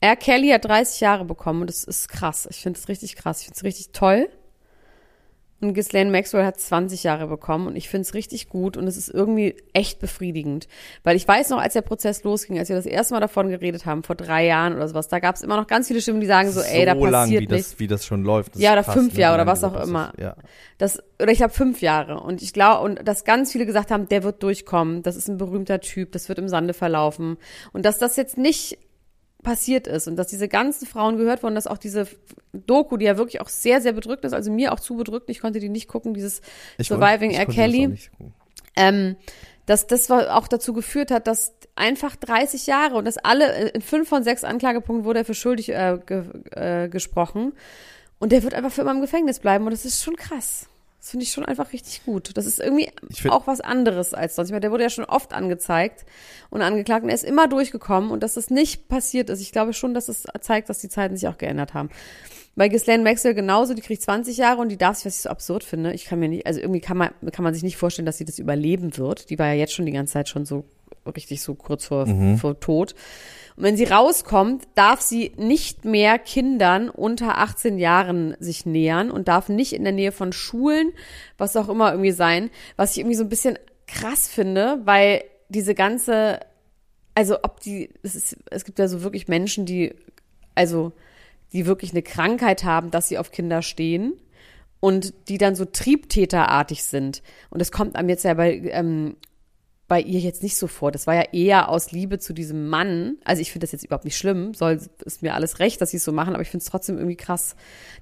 [0.00, 0.16] R.
[0.16, 2.46] Kelly hat 30 Jahre bekommen und das ist krass.
[2.50, 3.40] Ich finde es richtig krass.
[3.40, 4.28] Ich finde es richtig toll.
[5.58, 8.98] Und Ghislaine Maxwell hat 20 Jahre bekommen und ich finde es richtig gut und es
[8.98, 10.68] ist irgendwie echt befriedigend.
[11.02, 13.86] Weil ich weiß noch, als der Prozess losging, als wir das erste Mal davon geredet
[13.86, 16.26] haben, vor drei Jahren oder sowas, da gab es immer noch ganz viele Stimmen, die
[16.26, 17.70] sagen so, ey, da lang, passiert wie nichts.
[17.70, 18.54] das, wie das schon läuft.
[18.54, 20.08] Das Ja, ist oder fünf Jahre oder was auch immer.
[20.10, 20.36] Prozess- Ja.
[20.76, 24.08] Das, oder ich habe fünf Jahre und ich glaube, und dass ganz viele gesagt haben,
[24.10, 27.38] der wird durchkommen, das ist ein berühmter Typ, das wird im Sande verlaufen.
[27.72, 28.76] Und dass das jetzt nicht
[29.46, 32.08] passiert ist und dass diese ganzen Frauen gehört wurden, dass auch diese
[32.52, 35.40] Doku, die ja wirklich auch sehr, sehr bedrückt ist, also mir auch zu bedrückt, ich
[35.40, 36.40] konnte die nicht gucken, dieses
[36.78, 37.46] Ich Surviving R.
[37.46, 38.34] das Kelly gucken.
[38.74, 39.16] ähm,
[39.64, 44.08] dass das auch dazu geführt hat, dass einfach 30 Jahre und dass alle in fünf
[44.08, 47.52] von sechs Anklagepunkten wurde er für schuldig äh, ge, äh, gesprochen
[48.18, 50.66] und der wird einfach für immer im Gefängnis bleiben und das ist schon krass.
[51.06, 52.36] Das finde ich schon einfach richtig gut.
[52.36, 52.90] Das ist irgendwie
[53.28, 54.48] auch was anderes als sonst.
[54.48, 56.04] Ich meine, der wurde ja schon oft angezeigt
[56.50, 59.40] und angeklagt und er ist immer durchgekommen und dass das nicht passiert ist.
[59.40, 61.90] Ich glaube schon, dass es zeigt, dass die Zeiten sich auch geändert haben.
[62.56, 65.30] Bei Ghislaine Maxwell genauso, die kriegt 20 Jahre und die darf sich, was ich so
[65.30, 68.06] absurd finde, ich kann mir nicht, also irgendwie kann man, kann man sich nicht vorstellen,
[68.06, 69.30] dass sie das überleben wird.
[69.30, 70.64] Die war ja jetzt schon die ganze Zeit schon so
[71.14, 72.06] richtig so kurz vor,
[72.38, 72.94] vor Tod.
[73.56, 79.28] Und wenn sie rauskommt, darf sie nicht mehr Kindern unter 18 Jahren sich nähern und
[79.28, 80.92] darf nicht in der Nähe von Schulen,
[81.38, 85.74] was auch immer irgendwie sein, was ich irgendwie so ein bisschen krass finde, weil diese
[85.74, 86.40] ganze
[87.16, 89.94] also ob die, es, ist, es gibt ja so wirklich Menschen, die,
[90.54, 90.92] also,
[91.52, 94.12] die wirklich eine Krankheit haben, dass sie auf Kinder stehen
[94.80, 97.22] und die dann so triebtäterartig sind.
[97.48, 99.16] Und das kommt einem jetzt ja bei, ähm,
[99.88, 100.90] bei ihr jetzt nicht so vor.
[100.90, 103.18] Das war ja eher aus Liebe zu diesem Mann.
[103.24, 104.52] Also ich finde das jetzt überhaupt nicht schlimm.
[104.52, 106.96] Soll, ist mir alles recht, dass sie es so machen, aber ich finde es trotzdem
[106.96, 107.54] irgendwie krass,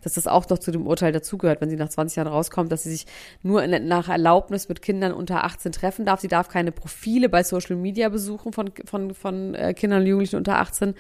[0.03, 2.85] dass das auch noch zu dem Urteil dazugehört, wenn sie nach 20 Jahren rauskommt, dass
[2.85, 3.07] sie sich
[3.43, 6.21] nur in, nach Erlaubnis mit Kindern unter 18 treffen darf.
[6.21, 10.37] Sie darf keine Profile bei Social Media besuchen von, von, von äh, Kindern und Jugendlichen
[10.37, 10.95] unter 18.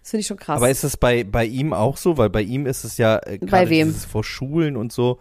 [0.00, 0.56] Das finde ich schon krass.
[0.56, 2.16] Aber ist das bei, bei ihm auch so?
[2.16, 5.18] Weil bei ihm ist es ja äh, gerade vor Schulen und so.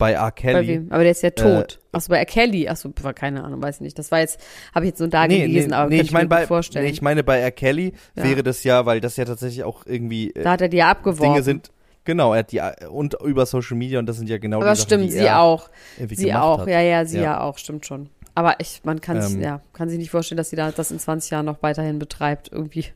[0.00, 0.32] Bei R.
[0.32, 0.54] Kelly.
[0.54, 0.86] bei wem?
[0.90, 1.78] Aber der ist ja tot.
[1.92, 2.24] Achso, bei R.
[2.24, 2.68] Kelly.
[2.68, 3.98] Achso, war keine Ahnung, weiß ich nicht.
[3.98, 4.40] Das war jetzt,
[4.74, 6.84] habe ich jetzt nur da gelesen, aber nee, könnte ich meine mir bei, vorstellen.
[6.86, 7.52] nee, ich meine bei R.
[7.52, 8.24] Kelly Ja.
[8.24, 10.90] wäre das ja, weil das ja tatsächlich auch irgendwie äh, da hat er die ja
[10.90, 11.22] abgeworfen.
[11.32, 11.70] Dinge sind.
[12.04, 14.76] Genau, er hat die und über Social Media und das sind ja genau aber die
[14.76, 15.68] Sachen, stimmt, die sie er auch.
[16.08, 16.68] Sie auch, hat.
[16.68, 17.22] ja, ja, sie ja.
[17.22, 17.40] Ja.
[17.42, 18.08] auch, stimmt schon.
[18.34, 19.42] Aber ich, man kann sich, Ähm.
[19.42, 22.48] ja, kann sich nicht vorstellen, dass sie da das in 20 Jahren noch weiterhin betreibt,
[22.50, 22.86] irgendwie.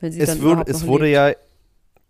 [0.00, 1.14] Wenn sie Es, dann wurde, es wurde lebt.
[1.14, 1.32] ja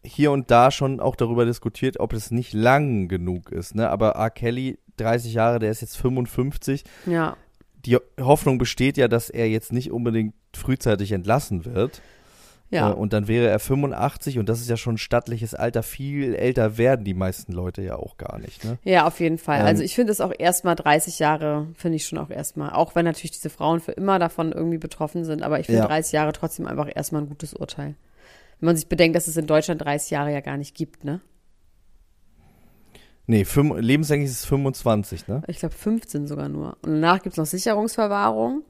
[0.04, 3.74] hier und da schon auch darüber diskutiert, ob es nicht lang genug ist.
[3.74, 3.88] Ne?
[3.88, 4.30] Aber R.
[4.30, 6.84] Kelly, 30 Jahre, der ist jetzt 55.
[7.06, 7.36] Ja,
[7.84, 12.00] Die Hoffnung besteht ja, dass er jetzt nicht unbedingt frühzeitig entlassen wird.
[12.70, 12.90] ja.
[12.90, 15.82] Äh, und dann wäre er 85 und das ist ja schon ein stattliches Alter.
[15.82, 18.64] Viel älter werden die meisten Leute ja auch gar nicht.
[18.64, 18.78] Ne?
[18.84, 19.60] Ja, auf jeden Fall.
[19.60, 22.70] Ähm, also ich finde es auch erstmal 30 Jahre, finde ich schon auch erstmal.
[22.70, 25.86] Auch wenn natürlich diese Frauen für immer davon irgendwie betroffen sind, aber ich finde Ja.
[25.88, 27.94] 30 Jahre trotzdem einfach erstmal ein gutes Urteil.
[28.60, 31.20] Wenn man sich bedenkt, dass es in Deutschland 30 Jahre ja gar nicht gibt, ne?
[33.26, 35.42] Nee, fünf, lebenslänglich ist es 25, ne?
[35.46, 36.76] Ich glaube 15 sogar nur.
[36.82, 38.62] Und danach gibt es noch Sicherungsverwahrung.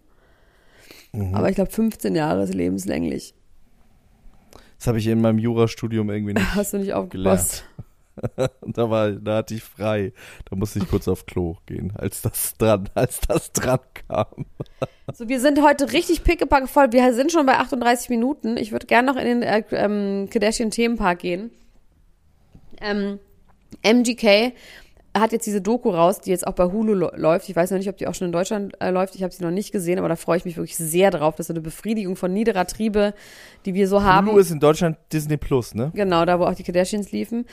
[1.12, 1.34] Mhm.
[1.34, 3.34] Aber ich glaube 15 Jahre ist lebenslänglich.
[4.78, 6.54] Das habe ich in meinem Jurastudium irgendwie nicht.
[6.54, 7.64] Hast du nicht aufgepasst?
[8.62, 10.12] da war, da hatte ich frei.
[10.48, 14.46] Da musste ich kurz auf Klo gehen, als das dran, als das dran kam.
[15.12, 16.92] So, wir sind heute richtig pickepacke voll.
[16.92, 18.56] Wir sind schon bei 38 Minuten.
[18.56, 21.50] Ich würde gerne noch in den äh, ähm, Kardashian-Themenpark gehen.
[22.80, 23.18] Ähm,
[23.82, 24.52] MGK
[25.16, 27.48] hat jetzt diese Doku raus, die jetzt auch bei Hulu läuft.
[27.48, 29.14] Ich weiß noch nicht, ob die auch schon in Deutschland äh, läuft.
[29.14, 31.36] Ich habe sie noch nicht gesehen, aber da freue ich mich wirklich sehr drauf.
[31.36, 33.14] Das ist eine Befriedigung von niederer Triebe,
[33.64, 34.26] die wir so haben.
[34.26, 35.92] Hulu ist in Deutschland Disney Plus, ne?
[35.94, 37.46] Genau, da wo auch die Kardashians liefen.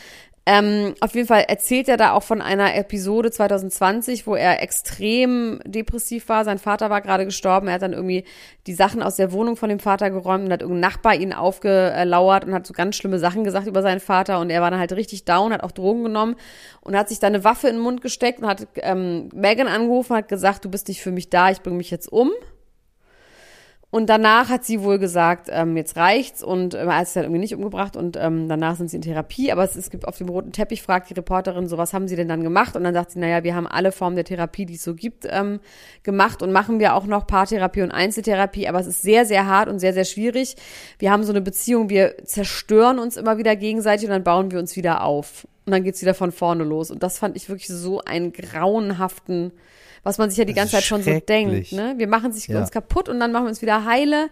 [0.47, 5.59] Ähm, auf jeden Fall erzählt er da auch von einer Episode 2020, wo er extrem
[5.65, 6.45] depressiv war.
[6.45, 7.67] Sein Vater war gerade gestorben.
[7.67, 8.23] Er hat dann irgendwie
[8.65, 12.45] die Sachen aus der Wohnung von dem Vater geräumt und hat irgendein Nachbar ihn aufgelauert
[12.45, 14.39] und hat so ganz schlimme Sachen gesagt über seinen Vater.
[14.39, 16.35] Und er war dann halt richtig down, hat auch Drogen genommen
[16.81, 20.15] und hat sich dann eine Waffe in den Mund gesteckt und hat ähm, Megan angerufen,
[20.15, 22.31] hat gesagt, du bist nicht für mich da, ich bringe mich jetzt um.
[23.91, 27.41] Und danach hat sie wohl gesagt, ähm, jetzt reicht's und er hat sich dann irgendwie
[27.41, 29.51] nicht umgebracht und ähm, danach sind sie in Therapie.
[29.51, 32.15] Aber es, es gibt auf dem roten Teppich, fragt die Reporterin, so was haben sie
[32.15, 32.77] denn dann gemacht?
[32.77, 35.27] Und dann sagt sie, naja, wir haben alle Formen der Therapie, die es so gibt,
[35.29, 35.59] ähm,
[36.03, 38.69] gemacht und machen wir auch noch Paartherapie und Einzeltherapie.
[38.69, 40.55] Aber es ist sehr, sehr hart und sehr, sehr schwierig.
[40.97, 44.59] Wir haben so eine Beziehung, wir zerstören uns immer wieder gegenseitig und dann bauen wir
[44.59, 45.45] uns wieder auf.
[45.65, 46.91] Und dann geht's wieder von vorne los.
[46.91, 49.51] Und das fand ich wirklich so einen grauenhaften
[50.03, 51.71] was man sich ja die ganze Zeit schon so denkt.
[51.71, 51.93] Ne?
[51.97, 52.59] Wir machen sich Ja.
[52.59, 54.29] uns kaputt und dann machen wir uns wieder heile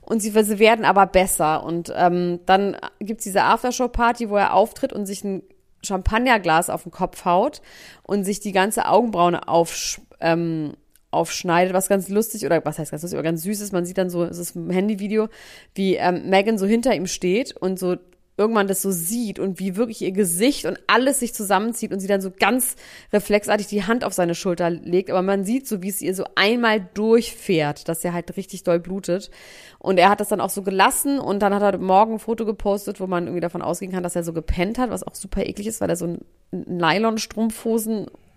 [0.00, 1.62] und sie, sie werden aber besser.
[1.64, 5.42] Und ähm, dann gibt's diese Aftershow-Party, wo er auftritt und sich ein
[5.84, 7.60] Champagnerglas auf den Kopf haut
[8.04, 10.74] und sich die ganze Augenbraune aufsch ähm,
[11.10, 13.72] aufschneidet, was ganz lustig oder was heißt ganz lustig, aber ganz süß ist.
[13.72, 15.28] Man sieht dann so, es ist ein Handyvideo,
[15.74, 17.96] wie ähm, Megan so hinter ihm steht und so
[18.36, 22.06] irgendwann das so sieht und wie wirklich ihr Gesicht und alles sich zusammenzieht und sie
[22.06, 22.76] dann so ganz
[23.12, 26.24] reflexartig die Hand auf seine Schulter legt, aber man sieht so, wie es ihr so
[26.34, 29.30] einmal durchfährt, dass er halt richtig doll blutet.
[29.78, 32.46] Und er hat das dann auch so gelassen und dann hat er morgen ein Foto
[32.46, 35.44] gepostet, wo man irgendwie davon ausgehen kann, dass er so gepennt hat, was auch super
[35.44, 36.24] eklig ist, weil er so einen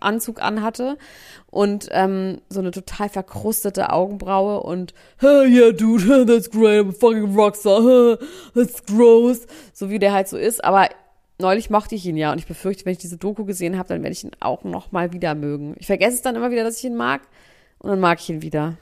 [0.01, 0.97] Nylon-Strumpfhosen-Anzug anhatte
[1.47, 6.91] und ähm, so eine total verkrustete Augenbraue und hey, yeah, dude, that's great, I'm a
[6.91, 8.17] fucking rockstar,
[8.53, 10.89] that's gross, so wie der halt so ist, aber
[11.39, 14.03] neulich mochte ich ihn ja und ich befürchte, wenn ich diese Doku gesehen habe, dann
[14.03, 15.75] werde ich ihn auch noch mal wieder mögen.
[15.79, 17.21] Ich vergesse es dann immer wieder, dass ich ihn mag
[17.79, 18.77] und dann mag ich ihn wieder.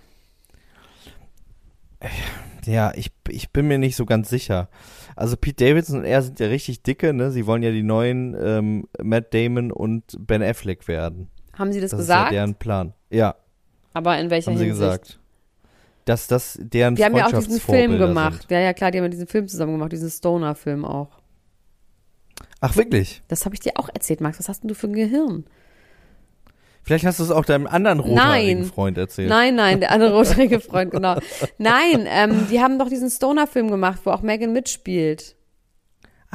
[2.66, 4.70] Ja, ich, ich bin mir nicht so ganz sicher.
[5.16, 7.32] Also Pete Davidson und er sind ja richtig dicke, ne?
[7.32, 11.30] Sie wollen ja die neuen ähm, Matt Damon und Ben Affleck werden.
[11.58, 12.32] Haben Sie das, Das gesagt?
[12.32, 12.94] ist ja deren Plan.
[13.10, 13.36] Ja,
[13.94, 14.82] aber in welcher haben sie Hinsicht?
[14.82, 15.20] gesagt.
[16.06, 18.42] Dass das deren Die haben ja auch diesen Film gemacht.
[18.42, 18.52] Sind.
[18.52, 21.22] Ja, ja, klar, die haben ja diesen Film zusammen gemacht, diesen Stoner-Film auch.
[22.60, 23.22] Ach, wirklich?
[23.28, 24.40] Das habe ich dir auch erzählt, Max.
[24.40, 25.46] Was hast denn du für ein Gehirn?
[26.84, 28.70] Vielleicht hast du es auch deinem anderen rothaarigen Nein.
[28.70, 29.30] Freund erzählt.
[29.30, 31.16] Nein, nein, der andere rothaarige Freund, genau.
[31.58, 35.36] Nein, ähm, die haben doch diesen Stoner-Film gemacht, wo auch Megan mitspielt.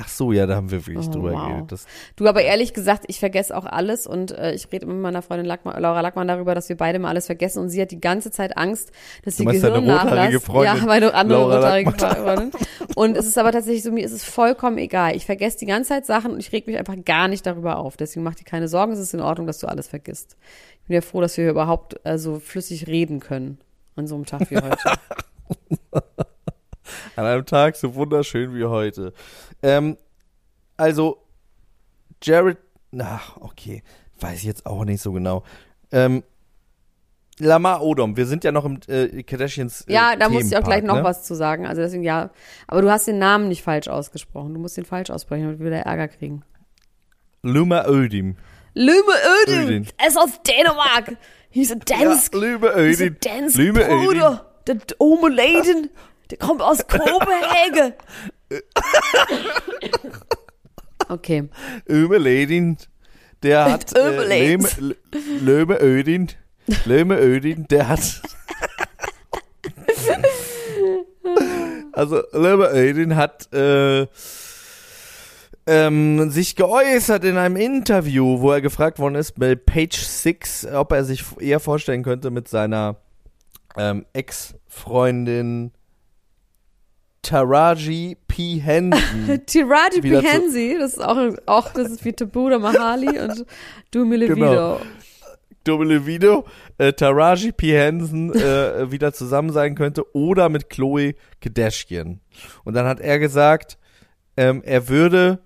[0.00, 1.48] Ach so, ja, da haben wir wirklich Oh, drüber wow.
[1.48, 1.72] geredet.
[1.72, 5.02] Das, Du, aber ehrlich gesagt, ich vergesse auch alles und äh, ich rede immer mit
[5.02, 7.90] meiner Freundin Lackmann, Laura Lackmann darüber, dass wir beide mal alles vergessen und sie hat
[7.90, 8.92] die ganze Zeit Angst,
[9.24, 10.46] dass Du deine Gehirn nachlässt.
[10.62, 11.92] Ja, meine andere Laura rothaarige.
[11.92, 12.50] Freundin.
[12.94, 15.16] Und es ist aber tatsächlich so, mir ist es vollkommen egal.
[15.16, 17.96] Ich vergesse die ganze Zeit Sachen und ich reg mich einfach gar nicht darüber auf.
[17.96, 20.36] Deswegen mach dir keine Sorgen, es ist in Ordnung, dass du alles vergisst.
[20.82, 23.58] Ich bin ja froh, dass wir hier überhaupt äh, so flüssig reden können
[23.96, 24.78] an so einem Tag wie heute.
[27.18, 29.12] an einem Tag so wunderschön wie heute.
[29.62, 29.96] Ähm,
[30.76, 31.18] also,
[32.22, 32.58] Jared,
[32.98, 33.82] ach, okay,
[34.20, 35.42] weiß ich jetzt auch nicht so genau.
[35.90, 36.22] Ähm,
[37.40, 40.62] Lamar Odom, wir sind ja noch im äh, Kardashians äh, Ja, da muss ich auch
[40.62, 41.04] gleich noch ne?
[41.04, 41.66] was zu sagen.
[41.66, 42.30] Also deswegen ja,
[42.66, 44.54] aber du hast den Namen nicht falsch ausgesprochen.
[44.54, 46.42] Du musst den falsch aussprechen, damit wir wieder Ärger kriegen.
[47.42, 48.36] Luma Ödim.
[48.74, 49.12] Lüme
[49.44, 49.86] Ödin, Ödin.
[49.96, 51.16] er ist aus Dänemark.
[51.50, 53.16] He's a dance, Ja, Luma he's a Ödim.
[53.20, 54.04] dance Lüme Ödin.
[54.06, 54.44] Bruder.
[54.66, 55.90] Der Ome Leiden,
[56.30, 57.94] der kommt aus Kopenhagen.
[61.08, 61.48] Okay,
[61.88, 62.76] Öme Ledin,
[63.42, 64.44] der hat äh,
[65.40, 66.28] Löme Ödin,
[66.84, 68.22] Löme Ödin, der hat
[71.92, 74.06] also Löme Ödin hat äh,
[75.66, 80.92] ähm, sich geäußert in einem Interview, wo er gefragt worden ist bei Page 6, ob
[80.92, 82.96] er sich eher vorstellen könnte mit seiner
[83.76, 85.72] ähm, Ex-Freundin
[87.22, 88.58] Taraji P.
[88.60, 91.16] Henson Wieder zu- Pihensi, das ist auch,
[91.46, 93.44] auch das ist wie Tabuda Mahali und
[93.90, 94.34] Dumi Levido.
[94.48, 94.80] Genau.
[95.64, 96.46] Double Video,
[96.78, 97.76] äh, Taraji P.
[97.76, 102.20] Henson äh, wieder zusammen sein könnte oder mit Chloe Kardashian.
[102.64, 103.76] Und dann hat er gesagt,
[104.36, 105.40] ähm, er würde,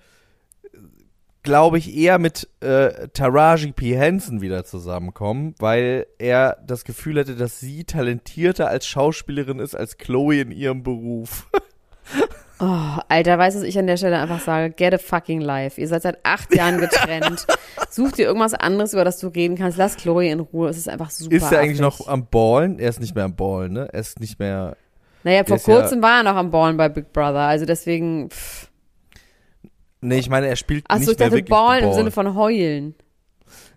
[1.42, 3.96] glaube ich, eher mit äh, Taraji P.
[3.96, 9.96] Henson wieder zusammenkommen, weil er das Gefühl hätte, dass sie talentierter als Schauspielerin ist als
[9.98, 11.48] Chloe in ihrem Beruf.
[12.60, 14.72] Oh, Alter, weißt du, was ich an der Stelle einfach sage?
[14.72, 15.80] Get a fucking life.
[15.80, 17.44] Ihr seid seit acht Jahren getrennt.
[17.90, 19.78] Such dir irgendwas anderes, über das du reden kannst.
[19.78, 20.68] Lass Chloe in Ruhe.
[20.68, 21.34] Es ist einfach super.
[21.34, 22.78] ist er eigentlich noch am Ballen?
[22.78, 23.88] Er ist nicht mehr am Ballen, ne?
[23.92, 24.76] Er ist nicht mehr
[25.24, 27.40] Naja, vor ist ja- kurzem war er noch am Ballen bei Big Brother.
[27.40, 28.30] Also deswegen.
[28.30, 28.61] Pff.
[30.02, 31.96] Nee, ich meine, er spielt Achso, nicht ich mehr dachte wirklich Ballen im Ball.
[31.96, 32.94] Sinne von heulen.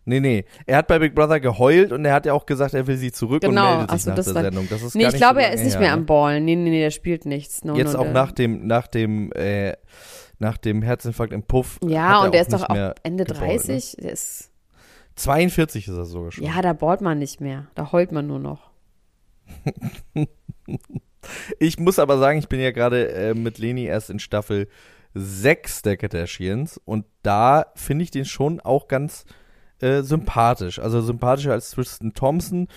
[0.05, 0.45] Nee, nee.
[0.65, 3.11] Er hat bei Big Brother geheult und er hat ja auch gesagt, er will sie
[3.11, 3.77] zurück und Genau.
[3.77, 4.67] meldet sich Achso, nach das der dann- Sendung.
[4.69, 5.93] Das ist Nee, gar ich glaube, so er ist nicht mehr ne?
[5.93, 6.45] am Ballen.
[6.45, 7.63] Nee, nee, nee, der spielt nichts.
[7.63, 9.73] No, Jetzt no, auch der- nach dem, nach dem, äh,
[10.39, 11.79] nach dem Herzinfarkt im Puff.
[11.83, 13.97] Ja, und er der ist doch auch mehr Ende geballt, 30.
[13.99, 14.81] Der ist, Ne?
[15.15, 16.43] 42 ist er sogar schon.
[16.43, 17.67] ja, da ballt man nicht mehr.
[17.75, 18.69] Da heult man nur noch.
[21.59, 24.67] Ich muss aber sagen, ich bin ja gerade äh, mit Leni erst in Staffel
[25.15, 29.25] 6 der Kardashians und da finde ich den schon auch ganz
[29.79, 30.77] äh, sympathisch.
[30.79, 32.67] Also sympathischer als Tristan Thompson.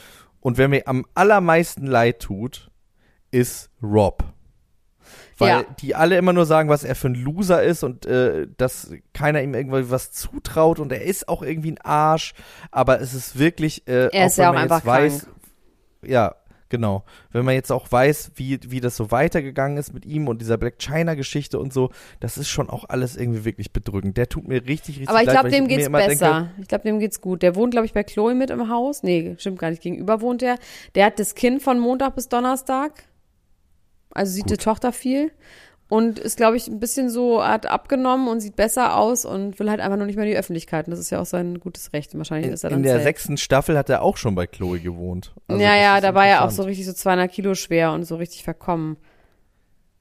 [0.41, 2.71] Und wer mir am allermeisten leid tut,
[3.33, 4.25] ist Rob.
[5.37, 5.63] Weil Ja.
[5.81, 9.43] die alle immer nur sagen, was er für ein Loser ist und äh, dass keiner
[9.43, 12.35] ihm irgendwie was zutraut und er ist auch irgendwie ein Arsch,
[12.71, 15.37] aber es ist wirklich äh, Er ist ja auch einfach weiß, krank.
[16.05, 16.35] ja,
[16.69, 17.05] genau.
[17.31, 20.57] Wenn man jetzt auch weiß, wie, wie das so weitergegangen ist mit ihm und dieser
[20.57, 21.91] Black China-Geschichte und so,
[22.21, 24.17] das ist schon auch alles irgendwie wirklich bedrückend.
[24.17, 26.41] Der tut mir richtig, richtig Aber ich glaube, dem geht's besser.
[26.41, 27.43] Denke, ich glaube, dem geht's gut.
[27.43, 29.03] Der wohnt, glaube ich, bei Chloe mit im Haus.
[29.03, 29.83] Nee, stimmt gar nicht.
[29.83, 30.57] Gegenüber wohnt der.
[30.95, 33.05] Der hat das Kind von Montag bis Donnerstag.
[34.11, 35.31] Also sieht die Tochter viel.
[35.91, 39.71] Und ist, glaube ich, ein bisschen so, hat abgenommen und sieht besser aus und will
[39.71, 40.87] halt einfach nur nicht mehr in die Öffentlichkeit.
[40.87, 42.17] Und das ist ja auch sein gutes Recht.
[42.17, 43.05] Wahrscheinlich in, ist er dann in der safe.
[43.05, 45.33] sechsten Staffel hat er auch schon bei Chloe gewohnt.
[45.47, 48.17] Also ja, ja, da war er auch so richtig so 200 Kilo schwer und so
[48.17, 48.99] richtig verkommen.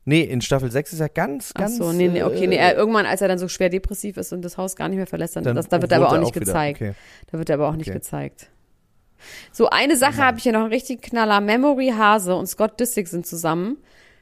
[0.03, 1.77] Nee, in Staffel 6 ist er ganz, Ach ganz.
[1.77, 4.31] so, nee, nee, okay, nee, äh, er, irgendwann, als er dann so schwer depressiv ist
[4.31, 6.17] und das Haus gar nicht mehr verlässt, dann, dann das, da wird er aber auch
[6.19, 6.45] nicht wieder.
[6.45, 6.81] gezeigt.
[6.81, 6.93] Okay.
[7.29, 7.97] Da wird er aber auch nicht Okay.
[7.99, 8.49] gezeigt.
[9.51, 11.41] So, eine Sache habe ich hier noch einen richtigen Knaller.
[11.41, 13.77] Memory Hase und Scott Disick sind zusammen.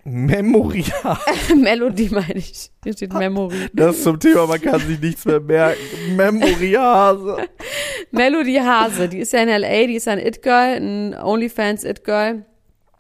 [0.08, 1.18] Memorial.
[1.56, 2.70] Melody meine ich.
[2.84, 3.70] Hier steht Memory.
[3.74, 5.80] Das zum Thema, man kann sich nichts mehr merken.
[6.16, 7.48] Memorial.
[8.12, 12.46] Melody Hase, die ist ja in L.A., die ist ja ein It-Girl, ein OnlyFans It-Girl.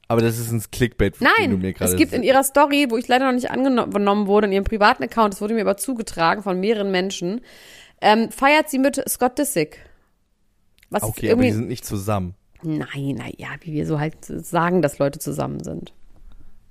[0.07, 2.87] Aber das ist ein Clickbait, den du mir Nein, gerade es gibt in ihrer Story,
[2.89, 5.77] wo ich leider noch nicht angenommen wurde, in ihrem privaten Account, das wurde mir aber
[5.77, 7.41] zugetragen von mehreren Menschen,
[8.01, 9.79] ähm, feiert sie mit Scott Disick.
[10.89, 12.33] Was Okay, aber die sind nicht zusammen.
[12.63, 15.93] Nein, naja, wie wir so halt sagen, dass Leute zusammen sind.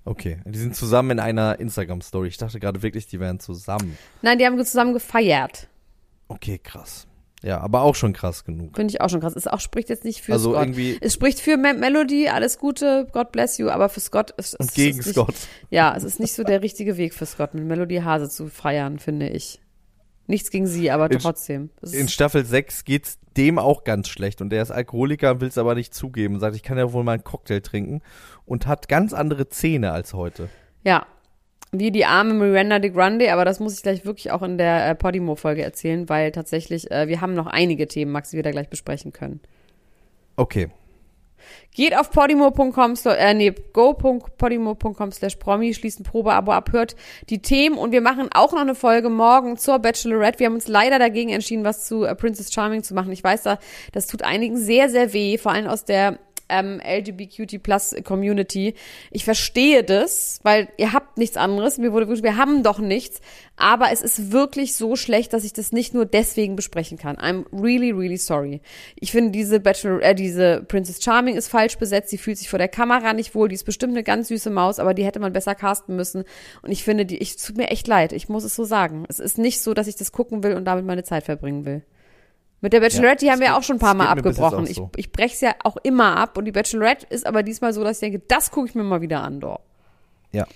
[0.04, 2.28] Okay, die sind zusammen in einer Instagram-Story.
[2.28, 3.96] Ich dachte gerade wirklich, die wären zusammen.
[4.22, 5.68] Nein, die haben zusammen gefeiert.
[6.28, 7.06] Okay, krass.
[7.42, 8.74] Ja, aber auch schon krass genug.
[8.76, 9.36] Finde ich auch schon krass.
[9.36, 10.62] Es auch spricht jetzt nicht für Also Scott.
[10.62, 14.58] irgendwie- Es spricht für Me Melody, alles Gute, God bless you, aber für Scott ist
[14.58, 15.34] Und es gegen ist nicht, Scott.
[15.70, 18.98] Ja, es ist nicht so der richtige Weg für Scott, mit Melody Hase zu feiern,
[18.98, 19.60] finde ich.
[20.26, 21.68] Nichts gegen sie, aber In- trotzdem.
[21.82, 25.48] Es In Staffel 6 geht's dem auch ganz schlecht und der ist Alkoholiker und will
[25.48, 26.40] es aber nicht zugeben.
[26.40, 28.00] Sagt, ich kann ja wohl mal einen Cocktail trinken
[28.46, 30.48] und hat ganz andere Zähne als heute.
[30.84, 31.06] ja.
[31.76, 34.90] Wie die arme Miranda de Grande, aber das muss ich gleich wirklich auch in der
[34.90, 38.52] äh, Podimo-Folge erzählen, weil tatsächlich, äh, wir haben noch einige Themen, Max, die wir da
[38.52, 39.40] gleich besprechen können.
[40.36, 40.68] Okay.
[41.72, 46.94] Geht auf podimo.com, äh, nee, go.podimo.com slash promi, schließt ein Probeabo ab, hört
[47.28, 50.38] die Themen und wir machen auch noch eine Folge morgen zur Bachelorette.
[50.38, 53.10] Wir haben uns leider dagegen entschieden, was zu äh, Princess Charming zu machen.
[53.10, 53.58] Ich weiß, da,
[53.90, 58.74] das tut einigen sehr, sehr weh, vor allem aus der ähm, LGBTQ Plus Community.
[59.10, 61.78] Ich verstehe das, weil ihr habt nichts anderes.
[61.78, 63.20] Mir wurde wirklich, wir haben doch nichts.
[63.56, 67.16] Aber es ist wirklich so schlecht, dass ich das nicht nur deswegen besprechen kann.
[67.16, 68.60] I'm really, really sorry.
[68.96, 72.10] Ich finde diese Bachelor, äh, diese Princess Charming ist falsch besetzt.
[72.10, 73.48] Sie fühlt sich vor der Kamera nicht wohl.
[73.48, 76.24] Die ist bestimmt eine ganz süße Maus, aber die hätte man besser casten müssen.
[76.62, 78.12] Und ich finde, die, ich tut mir echt leid.
[78.12, 79.04] Ich muss es so sagen.
[79.08, 81.82] Es ist nicht so, dass ich das gucken will und damit meine Zeit verbringen will.
[82.64, 84.64] Mit der Bachelorette, Ja, die haben wir geht- auch schon ein paar Mal abgebrochen.
[84.64, 84.90] so.
[84.96, 87.84] Ich, ich breche es ja auch immer ab und die Bachelorette ist aber diesmal so,
[87.84, 89.60] dass ich denke, das gucke ich mir mal wieder an, doch.
[90.32, 90.46] Ja.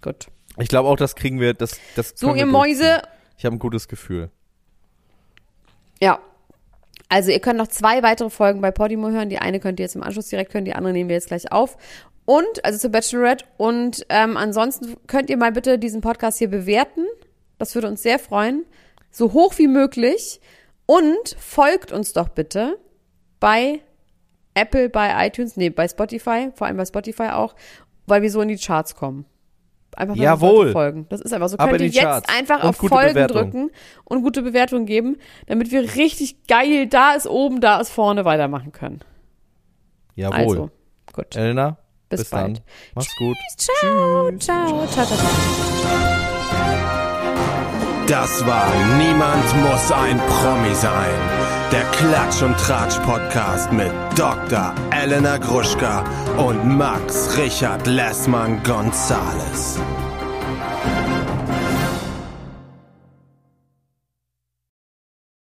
[0.00, 0.28] Gut.
[0.58, 3.02] Ich glaube auch, das kriegen wir, das, das So, ihr Mäuse.
[3.36, 4.30] Ich habe ein gutes Gefühl.
[6.00, 6.20] Ja.
[7.08, 9.28] Also ihr könnt noch zwei weitere Folgen bei Podimo hören.
[9.28, 11.50] Die eine könnt ihr jetzt im Anschluss direkt hören, die andere nehmen wir jetzt gleich
[11.50, 11.76] auf.
[12.26, 13.44] Und, also zur Bachelorette.
[13.56, 17.04] Und ähm, ansonsten könnt ihr mal bitte diesen Podcast hier bewerten.
[17.58, 18.64] Das würde uns sehr freuen.
[19.10, 20.40] So hoch wie möglich.
[20.86, 22.78] Und folgt uns doch bitte
[23.40, 23.80] bei
[24.54, 27.54] Apple, bei iTunes, nee, bei Spotify, vor allem bei Spotify auch,
[28.06, 29.24] weil wir so in die Charts kommen.
[29.96, 30.72] Einfach Jawohl.
[30.72, 31.06] Folgen.
[31.08, 31.56] Das ist einfach so.
[31.56, 32.28] Könnt ihr jetzt Charts.
[32.36, 33.36] einfach Und auf Folgen Bewertung.
[33.50, 33.70] drücken
[34.04, 35.16] und gute Bewertungen geben,
[35.46, 39.00] damit wir richtig geil, da ist oben, da ist vorne weitermachen können.
[40.16, 40.36] Jawohl.
[40.36, 40.70] Also,
[41.12, 41.36] gut.
[41.36, 41.78] Elena,
[42.08, 42.54] Bis bis, dann.
[42.54, 42.62] bald.
[42.94, 43.36] Mach's gut.
[43.56, 46.23] Ciao, ciao, ciao, ciao, ciao.
[48.06, 48.66] Das war
[48.98, 51.14] Niemand muss ein Promi sein.
[51.72, 54.74] Der Klatsch und Tratsch Podcast mit Dr.
[54.90, 56.04] Elena Gruschka
[56.36, 59.78] und Max Richard Lessmann Gonzales.